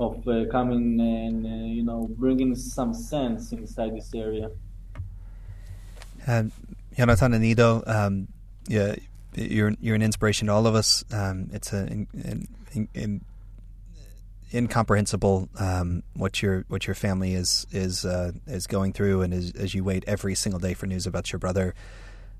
of 0.00 0.26
uh, 0.26 0.44
coming 0.50 1.00
and 1.00 1.46
uh, 1.46 1.66
you 1.78 1.84
know 1.84 2.08
bringing 2.18 2.54
some 2.54 2.92
sense 2.92 3.52
inside 3.52 3.94
this 3.94 4.12
area. 4.14 4.50
Um, 6.26 6.52
Jonathan 6.96 7.34
and 7.34 7.44
Ido, 7.44 7.82
um, 7.86 8.28
yeah, 8.66 8.96
you're 9.34 9.72
you're 9.80 9.94
an 9.94 10.02
inspiration 10.02 10.48
to 10.48 10.52
all 10.52 10.66
of 10.66 10.74
us. 10.74 11.04
Um, 11.12 11.48
it's 11.52 11.72
an, 11.72 12.06
an, 12.12 12.88
an 12.94 13.24
incomprehensible 14.54 15.48
um, 15.58 16.02
what 16.14 16.40
your 16.42 16.64
what 16.68 16.86
your 16.86 16.94
family 16.94 17.34
is 17.34 17.66
is 17.72 18.04
uh, 18.04 18.32
is 18.46 18.66
going 18.66 18.92
through, 18.92 19.22
and 19.22 19.34
as, 19.34 19.52
as, 19.52 19.74
you 19.74 19.84
wait 19.84 20.04
every 20.06 20.34
single 20.34 20.60
day 20.60 20.74
for 20.74 20.86
news 20.86 21.06
about 21.06 21.32
your 21.32 21.38
brother. 21.38 21.74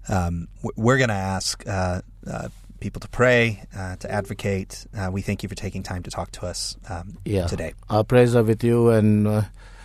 Um, 0.09 0.49
we're 0.77 0.99
going 0.99 1.09
to 1.09 1.15
ask 1.15 1.67
uh, 1.67 2.03
uh, 2.31 2.49
people 2.79 3.01
to 3.01 3.09
pray, 3.09 3.65
uh, 3.77 3.97
to 3.97 4.11
advocate. 4.11 4.87
Uh, 4.97 5.11
we 5.11 5.23
thank 5.23 5.43
you 5.43 5.49
for 5.49 5.55
taking 5.55 5.83
time 5.83 6.03
to 6.03 6.11
talk 6.11 6.31
to 6.33 6.47
us 6.47 6.77
um, 6.91 7.17
yeah. 7.25 7.47
today. 7.47 7.73
Our 7.89 8.05
prayers 8.05 8.37
are 8.37 8.43
with 8.43 8.63
you, 8.63 8.91
and 8.91 9.27
uh, 9.27 9.43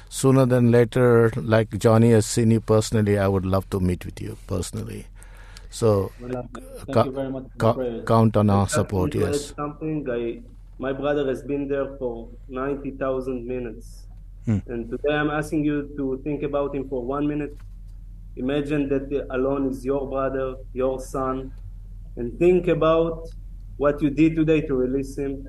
sooner 0.10 0.46
than 0.46 0.72
later, 0.72 1.32
like 1.38 1.78
Johnnie 1.80 2.12
has 2.12 2.26
seen 2.26 2.52
you 2.52 2.60
personally, 2.60 3.18
I 3.18 3.28
would 3.28 3.46
love 3.46 3.70
to 3.70 3.80
meet 3.80 4.06
with 4.06 4.22
you 4.22 4.38
personally. 4.48 5.08
So, 5.70 6.12
count 8.06 8.36
on 8.36 8.50
our 8.50 8.68
support. 8.68 9.14
Yes. 9.14 9.54
Something 9.56 10.06
I 10.10 10.42
my 10.80 10.94
brother 10.94 11.28
has 11.28 11.44
been 11.44 11.68
there 11.68 11.98
for 11.98 12.30
90,000 12.48 13.46
minutes. 13.46 14.08
Hmm. 14.46 14.60
And 14.68 14.90
today 14.90 15.14
I'm 15.14 15.30
asking 15.30 15.66
you 15.66 15.94
to 15.98 16.22
think 16.24 16.44
about 16.44 16.74
him 16.74 16.88
for 16.88 17.06
one 17.06 17.28
minute. 17.28 17.56
Imagine 18.38 18.88
that 18.88 19.28
Alon 19.32 19.70
is 19.70 19.84
your 19.84 20.10
brother, 20.10 20.56
your 20.74 21.02
son, 21.02 21.52
and 22.16 22.40
think 22.40 22.70
about 22.70 23.28
what 23.76 24.02
you 24.02 24.10
did 24.10 24.38
today 24.38 24.62
to 24.62 24.74
release 24.74 25.18
him 25.18 25.46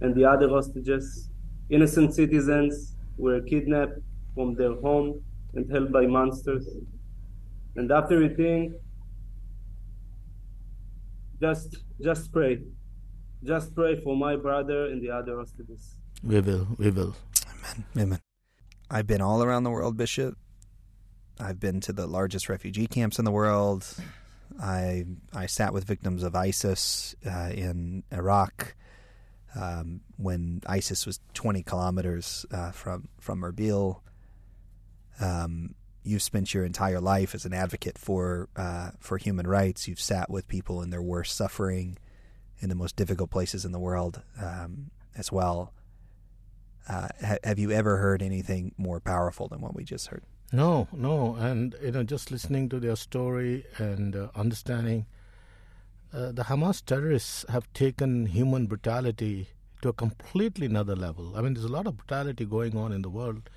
and 0.00 0.16
the 0.16 0.24
other 0.24 0.48
hostages. 0.48 1.30
Innocent 1.70 2.12
citizens 2.12 2.96
were 3.16 3.40
kidnapped 3.40 4.00
from 4.34 4.56
their 4.56 4.74
home 4.74 5.22
and 5.54 5.70
held 5.70 5.92
by 5.92 6.06
monsters. 6.06 6.68
And 7.76 7.92
after 7.92 8.20
you 8.20 8.34
think, 8.34 8.72
just 11.40 11.76
just 12.00 12.32
pray 12.32 12.60
just 13.44 13.74
pray 13.74 14.00
for 14.00 14.16
my 14.16 14.36
brother 14.36 14.86
and 14.86 15.02
the 15.02 15.10
other 15.10 15.38
hostages. 15.38 15.96
We 16.22 16.40
will, 16.40 16.68
we 16.78 16.90
will. 16.90 17.16
Amen, 17.48 17.84
amen. 17.98 18.20
I've 18.90 19.06
been 19.06 19.20
all 19.20 19.42
around 19.42 19.64
the 19.64 19.70
world, 19.70 19.96
Bishop. 19.96 20.36
I've 21.40 21.58
been 21.58 21.80
to 21.80 21.92
the 21.92 22.06
largest 22.06 22.48
refugee 22.48 22.86
camps 22.86 23.18
in 23.18 23.24
the 23.24 23.30
world. 23.32 23.86
I 24.60 25.06
I 25.32 25.46
sat 25.46 25.72
with 25.72 25.84
victims 25.84 26.22
of 26.22 26.36
ISIS 26.36 27.16
uh, 27.26 27.50
in 27.52 28.04
Iraq 28.12 28.74
um, 29.58 30.00
when 30.16 30.62
ISIS 30.66 31.06
was 31.06 31.20
20 31.34 31.62
kilometers 31.62 32.46
uh, 32.52 32.70
from 32.70 33.08
from 33.18 33.40
Erbil. 33.40 34.00
Um, 35.20 35.74
you've 36.04 36.22
spent 36.22 36.52
your 36.52 36.64
entire 36.64 37.00
life 37.00 37.34
as 37.34 37.44
an 37.44 37.54
advocate 37.54 37.98
for 37.98 38.48
uh, 38.56 38.90
for 39.00 39.18
human 39.18 39.46
rights. 39.46 39.88
You've 39.88 40.00
sat 40.00 40.30
with 40.30 40.48
people 40.48 40.82
in 40.82 40.90
their 40.90 41.02
worst 41.02 41.34
suffering 41.34 41.96
in 42.62 42.68
the 42.68 42.74
most 42.74 42.96
difficult 42.96 43.30
places 43.30 43.64
in 43.64 43.72
the 43.72 43.78
world 43.78 44.22
um, 44.40 44.90
as 45.16 45.30
well. 45.30 45.74
Uh, 46.88 47.08
ha- 47.24 47.36
have 47.44 47.58
you 47.58 47.70
ever 47.70 47.98
heard 47.98 48.22
anything 48.22 48.72
more 48.78 49.00
powerful 49.00 49.48
than 49.48 49.60
what 49.60 49.74
we 49.74 49.84
just 49.84 50.06
heard? 50.08 50.22
No, 50.52 50.88
no, 50.92 51.34
and 51.36 51.74
you 51.82 51.92
know, 51.92 52.02
just 52.02 52.30
listening 52.30 52.68
to 52.68 52.78
their 52.78 52.96
story 52.96 53.64
and 53.78 54.14
uh, 54.14 54.28
understanding, 54.34 55.06
uh, 56.12 56.30
the 56.30 56.44
Hamas 56.44 56.84
terrorists 56.84 57.44
have 57.48 57.72
taken 57.72 58.26
human 58.26 58.66
brutality 58.66 59.48
to 59.80 59.88
a 59.88 59.92
completely 59.92 60.66
another 60.66 60.94
level. 60.94 61.34
I 61.36 61.40
mean, 61.40 61.54
there's 61.54 61.64
a 61.64 61.72
lot 61.72 61.86
of 61.86 61.96
brutality 61.96 62.44
going 62.44 62.76
on 62.76 62.92
in 62.92 63.02
the 63.02 63.08
world, 63.10 63.48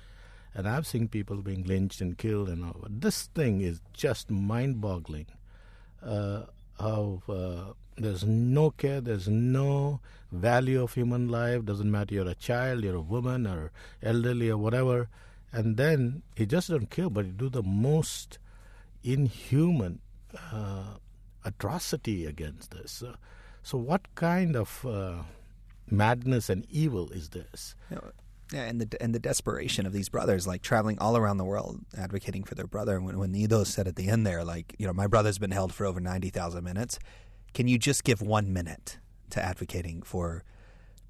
and 0.54 0.66
I've 0.66 0.86
seen 0.86 1.06
people 1.08 1.42
being 1.42 1.64
lynched 1.64 2.00
and 2.00 2.16
killed, 2.16 2.48
and 2.48 2.64
all. 2.64 2.84
this 2.88 3.26
thing 3.34 3.60
is 3.60 3.80
just 3.92 4.30
mind-boggling. 4.30 5.26
Uh, 6.02 6.44
how 6.78 7.22
uh, 7.28 7.72
there's 7.96 8.24
no 8.24 8.70
care, 8.70 9.00
there's 9.00 9.28
no 9.28 10.00
value 10.30 10.82
of 10.82 10.94
human 10.94 11.28
life. 11.28 11.64
Doesn't 11.64 11.90
matter 11.90 12.14
you're 12.14 12.28
a 12.28 12.34
child, 12.34 12.84
you're 12.84 12.96
a 12.96 13.00
woman, 13.00 13.46
or 13.46 13.72
elderly, 14.02 14.50
or 14.50 14.58
whatever. 14.58 15.08
And 15.52 15.76
then 15.76 16.22
he 16.34 16.46
just 16.46 16.68
don't 16.68 16.90
care, 16.90 17.08
but 17.08 17.24
he 17.24 17.30
do 17.30 17.48
the 17.48 17.62
most 17.62 18.38
inhuman 19.02 20.00
uh, 20.52 20.96
atrocity 21.44 22.26
against 22.26 22.72
this. 22.72 22.92
So, 22.92 23.14
so 23.62 23.78
what 23.78 24.14
kind 24.14 24.56
of 24.56 24.84
uh, 24.84 25.22
madness 25.90 26.50
and 26.50 26.66
evil 26.68 27.10
is 27.10 27.30
this? 27.30 27.74
Yeah, 28.52 28.62
and 28.62 28.80
the 28.80 29.02
and 29.02 29.12
the 29.12 29.18
desperation 29.18 29.86
of 29.86 29.92
these 29.92 30.08
brothers, 30.08 30.46
like 30.46 30.62
traveling 30.62 30.98
all 31.00 31.16
around 31.16 31.38
the 31.38 31.44
world, 31.44 31.80
advocating 31.98 32.44
for 32.44 32.54
their 32.54 32.66
brother. 32.68 33.00
When 33.00 33.18
when 33.18 33.34
Ido 33.34 33.64
said 33.64 33.88
at 33.88 33.96
the 33.96 34.08
end 34.08 34.24
there, 34.24 34.44
like 34.44 34.76
you 34.78 34.86
know, 34.86 34.92
my 34.92 35.08
brother's 35.08 35.38
been 35.38 35.50
held 35.50 35.74
for 35.74 35.84
over 35.84 35.98
ninety 35.98 36.30
thousand 36.30 36.62
minutes. 36.62 37.00
Can 37.56 37.68
you 37.68 37.78
just 37.78 38.04
give 38.04 38.20
one 38.20 38.52
minute 38.52 38.98
to 39.30 39.42
advocating 39.42 40.02
for 40.02 40.44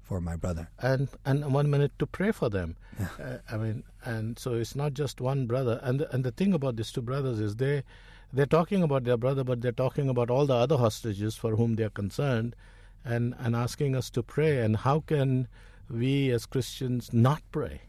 for 0.01 0.21
my 0.21 0.37
brother? 0.37 0.69
And 0.79 1.09
and 1.25 1.53
one 1.53 1.69
minute 1.69 1.91
to 1.99 2.07
pray 2.07 2.31
for 2.31 2.49
them. 2.49 2.77
Yeah. 2.97 3.07
Uh, 3.21 3.37
I 3.51 3.57
mean, 3.57 3.83
and 4.05 4.39
so 4.39 4.53
it's 4.53 4.73
not 4.73 4.93
just 4.93 5.19
one 5.19 5.45
brother. 5.45 5.81
And 5.83 5.99
the, 5.99 6.15
and 6.15 6.23
the 6.23 6.31
thing 6.31 6.53
about 6.53 6.77
these 6.77 6.93
two 6.93 7.01
brothers 7.01 7.41
is 7.41 7.57
they 7.57 7.83
they're 8.31 8.45
talking 8.45 8.81
about 8.81 9.03
their 9.03 9.17
brother, 9.17 9.43
but 9.43 9.59
they're 9.59 9.73
talking 9.73 10.07
about 10.07 10.29
all 10.29 10.45
the 10.45 10.55
other 10.55 10.77
hostages 10.77 11.35
for 11.35 11.57
whom 11.57 11.75
they're 11.75 11.89
concerned, 11.89 12.55
and 13.03 13.35
and 13.39 13.53
asking 13.53 13.93
us 13.93 14.09
to 14.11 14.23
pray. 14.23 14.59
And 14.59 14.77
how 14.77 15.01
can 15.01 15.49
we 15.89 16.31
as 16.31 16.45
Christians 16.45 17.11
not 17.11 17.41
pray. 17.51 17.81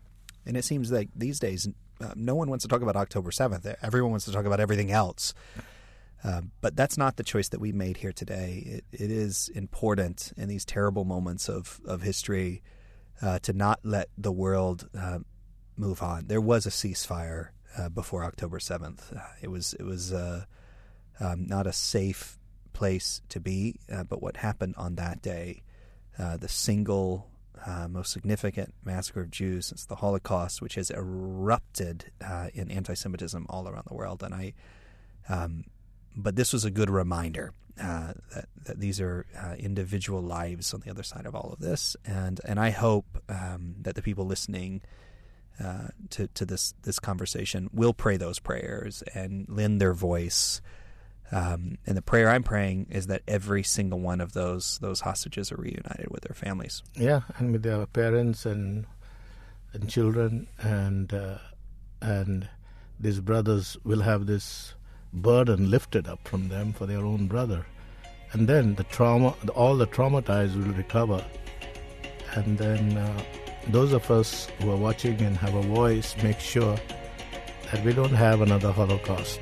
And 0.45 0.57
it 0.57 0.65
seems 0.65 0.91
like 0.91 1.11
these 1.15 1.39
days, 1.39 1.69
uh, 2.01 2.13
no 2.17 2.35
one 2.35 2.49
wants 2.49 2.63
to 2.63 2.69
talk 2.69 2.83
about 2.83 2.97
October 2.97 3.31
7th. 3.31 3.77
Everyone 3.83 4.11
wants 4.11 4.25
to 4.27 4.33
talk 4.33 4.47
about 4.47 4.61
everything 4.61 4.91
else. 4.91 5.35
Uh, 6.25 6.43
but 6.61 6.75
that's 6.75 6.99
not 6.99 7.17
the 7.17 7.23
choice 7.23 7.49
that 7.51 7.61
we 7.61 7.73
made 7.73 7.99
here 7.99 8.13
today. 8.13 8.63
It, 8.67 8.85
it 9.05 9.11
is 9.11 9.49
important 9.55 10.33
in 10.37 10.49
these 10.49 10.65
terrible 10.65 11.05
moments 11.05 11.49
of, 11.49 11.81
of 11.85 12.03
history 12.03 12.63
uh, 13.23 13.39
to 13.41 13.53
not 13.53 13.81
let 13.85 14.09
the 14.19 14.33
world 14.33 14.89
uh, 14.99 15.21
move 15.77 16.03
on. 16.03 16.27
There 16.27 16.41
was 16.41 16.67
a 16.67 16.71
ceasefire 16.71 17.49
uh, 17.77 17.89
before 17.89 18.25
October 18.25 18.59
7th. 18.59 19.17
Uh, 19.17 19.21
it 19.41 19.49
was, 19.49 19.75
it 19.75 19.85
was 19.85 20.13
um, 20.13 21.47
not 21.47 21.67
a 21.67 21.73
safe 21.73 22.39
place 22.73 23.23
to 23.29 23.41
be, 23.41 23.79
but 24.09 24.23
what 24.23 24.39
happened 24.39 24.75
on 24.77 24.97
that 24.97 25.23
day, 25.23 25.63
the 26.17 26.49
single 26.49 27.29
uh, 27.67 27.89
most 27.89 28.13
significant 28.13 28.75
massacre 28.85 29.21
of 29.21 29.31
Jews 29.31 29.67
since 29.67 29.85
the 29.85 29.97
Holocaust, 29.97 30.63
which 30.63 30.75
has 30.77 30.91
erupted 30.91 32.11
uh, 32.25 32.49
in 32.55 32.71
anti-Semitism 32.71 33.47
all 33.49 33.69
around 33.69 33.85
the 33.87 33.95
world. 33.95 34.23
And 34.23 34.35
I, 34.35 34.55
um, 35.29 35.65
but 36.19 36.37
this 36.37 36.53
was 36.53 36.65
a 36.65 36.71
good 36.71 36.91
reminder 36.91 37.53
uh, 37.81 38.13
that, 38.35 38.49
that, 38.65 38.81
these 38.81 39.01
are 39.01 39.25
uh, 39.41 39.55
individual 39.59 40.21
lives 40.21 40.75
on 40.75 40.81
the 40.81 40.91
other 40.91 41.03
side 41.03 41.27
of 41.27 41.35
all 41.35 41.51
of 41.53 41.61
this, 41.61 41.97
and 42.05 42.41
and 42.45 42.61
I 42.61 42.71
hope 42.71 43.23
um, 43.29 43.77
that 43.81 43.95
the 43.95 44.03
people 44.03 44.27
listening. 44.27 44.83
Uh, 45.61 45.89
to 46.09 46.29
to 46.29 46.47
this 46.47 46.73
this 46.85 47.01
conversation 47.01 47.69
will 47.73 47.93
pray 47.93 48.17
those 48.17 48.39
prayers 48.39 49.03
and 49.13 49.45
lend 49.49 49.81
their 49.81 49.93
voice 49.93 50.61
um, 51.31 51.79
and 51.87 51.97
the 51.97 52.03
prayer 52.03 52.31
I'm 52.31 52.43
praying 52.43 52.87
is 52.91 53.07
that 53.09 53.23
every 53.29 53.63
single 53.63 54.01
one 54.01 54.21
of 54.21 54.33
those 54.33 54.79
those 54.79 55.01
hostages 55.01 55.53
are 55.53 55.57
reunited 55.57 56.09
with 56.11 56.23
their 56.23 56.35
families. 56.35 56.83
Yeah, 56.95 57.23
and 57.37 57.53
with 57.53 57.63
their 57.63 57.85
parents 57.87 58.47
and 58.47 58.87
and 59.73 59.89
children, 59.89 60.49
and 60.59 61.13
uh, 61.13 61.39
and 62.01 62.49
these 62.99 63.21
brothers 63.21 63.77
will 63.85 64.01
have 64.01 64.27
this 64.27 64.75
burden 65.13 65.71
lifted 65.71 66.09
up 66.09 66.27
from 66.27 66.49
them 66.49 66.73
for 66.73 66.87
their 66.87 67.05
own 67.05 67.27
brother, 67.27 67.67
and 68.33 68.49
then 68.49 68.75
the 68.75 68.85
trauma, 68.85 69.35
all 69.55 69.77
the 69.77 69.87
traumatized 69.87 70.55
will 70.57 70.75
recover, 70.75 71.25
and 72.35 72.59
then 72.59 72.97
uh, 72.97 73.23
those 73.69 73.93
of 73.93 74.11
us 74.11 74.49
who 74.61 74.71
are 74.71 74.77
watching 74.77 75.21
and 75.21 75.37
have 75.37 75.55
a 75.55 75.63
voice 75.63 76.15
make 76.23 76.41
sure 76.41 76.77
that 77.71 77.85
we 77.85 77.93
don't 77.93 78.11
have 78.11 78.41
another 78.41 78.73
Holocaust. 78.73 79.41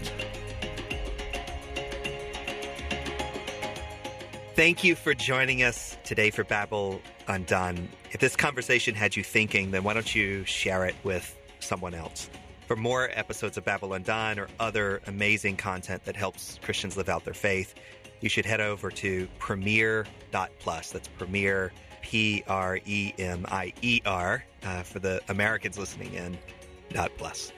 Thank 4.55 4.83
you 4.83 4.95
for 4.95 5.13
joining 5.13 5.63
us 5.63 5.99
today 6.03 6.31
for 6.31 6.43
Babel 6.43 7.01
Undone. 7.29 7.91
If 8.13 8.21
this 8.21 8.37
conversation 8.37 8.95
had 8.95 9.15
you 9.15 9.23
thinking, 9.23 9.71
then 9.71 9.85
why 9.85 9.93
don't 9.93 10.15
you 10.15 10.45
share 10.45 10.87
it 10.87 10.95
with 11.05 11.37
someone 11.61 11.93
else? 11.93 12.31
For 12.67 12.75
more 12.75 13.09
episodes 13.13 13.57
of 13.57 13.65
Babel 13.65 13.93
Undone 13.93 14.41
or 14.41 14.49
other 14.59 15.01
amazing 15.07 15.57
content 15.57 16.05
that 16.05 16.17
helps 16.17 16.59
Christians 16.63 16.97
live 16.97 17.09
out 17.09 17.25
their 17.25 17.33
faith, 17.33 17.75
you 18.21 18.29
should 18.29 18.45
head 18.45 18.61
over 18.61 18.91
to 18.91 19.29
premier.plus. 19.39 20.91
That's 20.91 21.09
premier, 21.09 21.73
P 22.03 22.43
R 22.49 22.81
E 22.85 23.13
M 23.19 23.47
I 23.49 23.73
E 23.83 24.01
R, 24.05 24.45
uh, 24.65 24.83
for 24.83 24.99
the 24.99 25.21
Americans 25.29 25.79
listening 25.79 26.13
in, 26.15 26.37
dot 26.91 27.13
plus. 27.17 27.53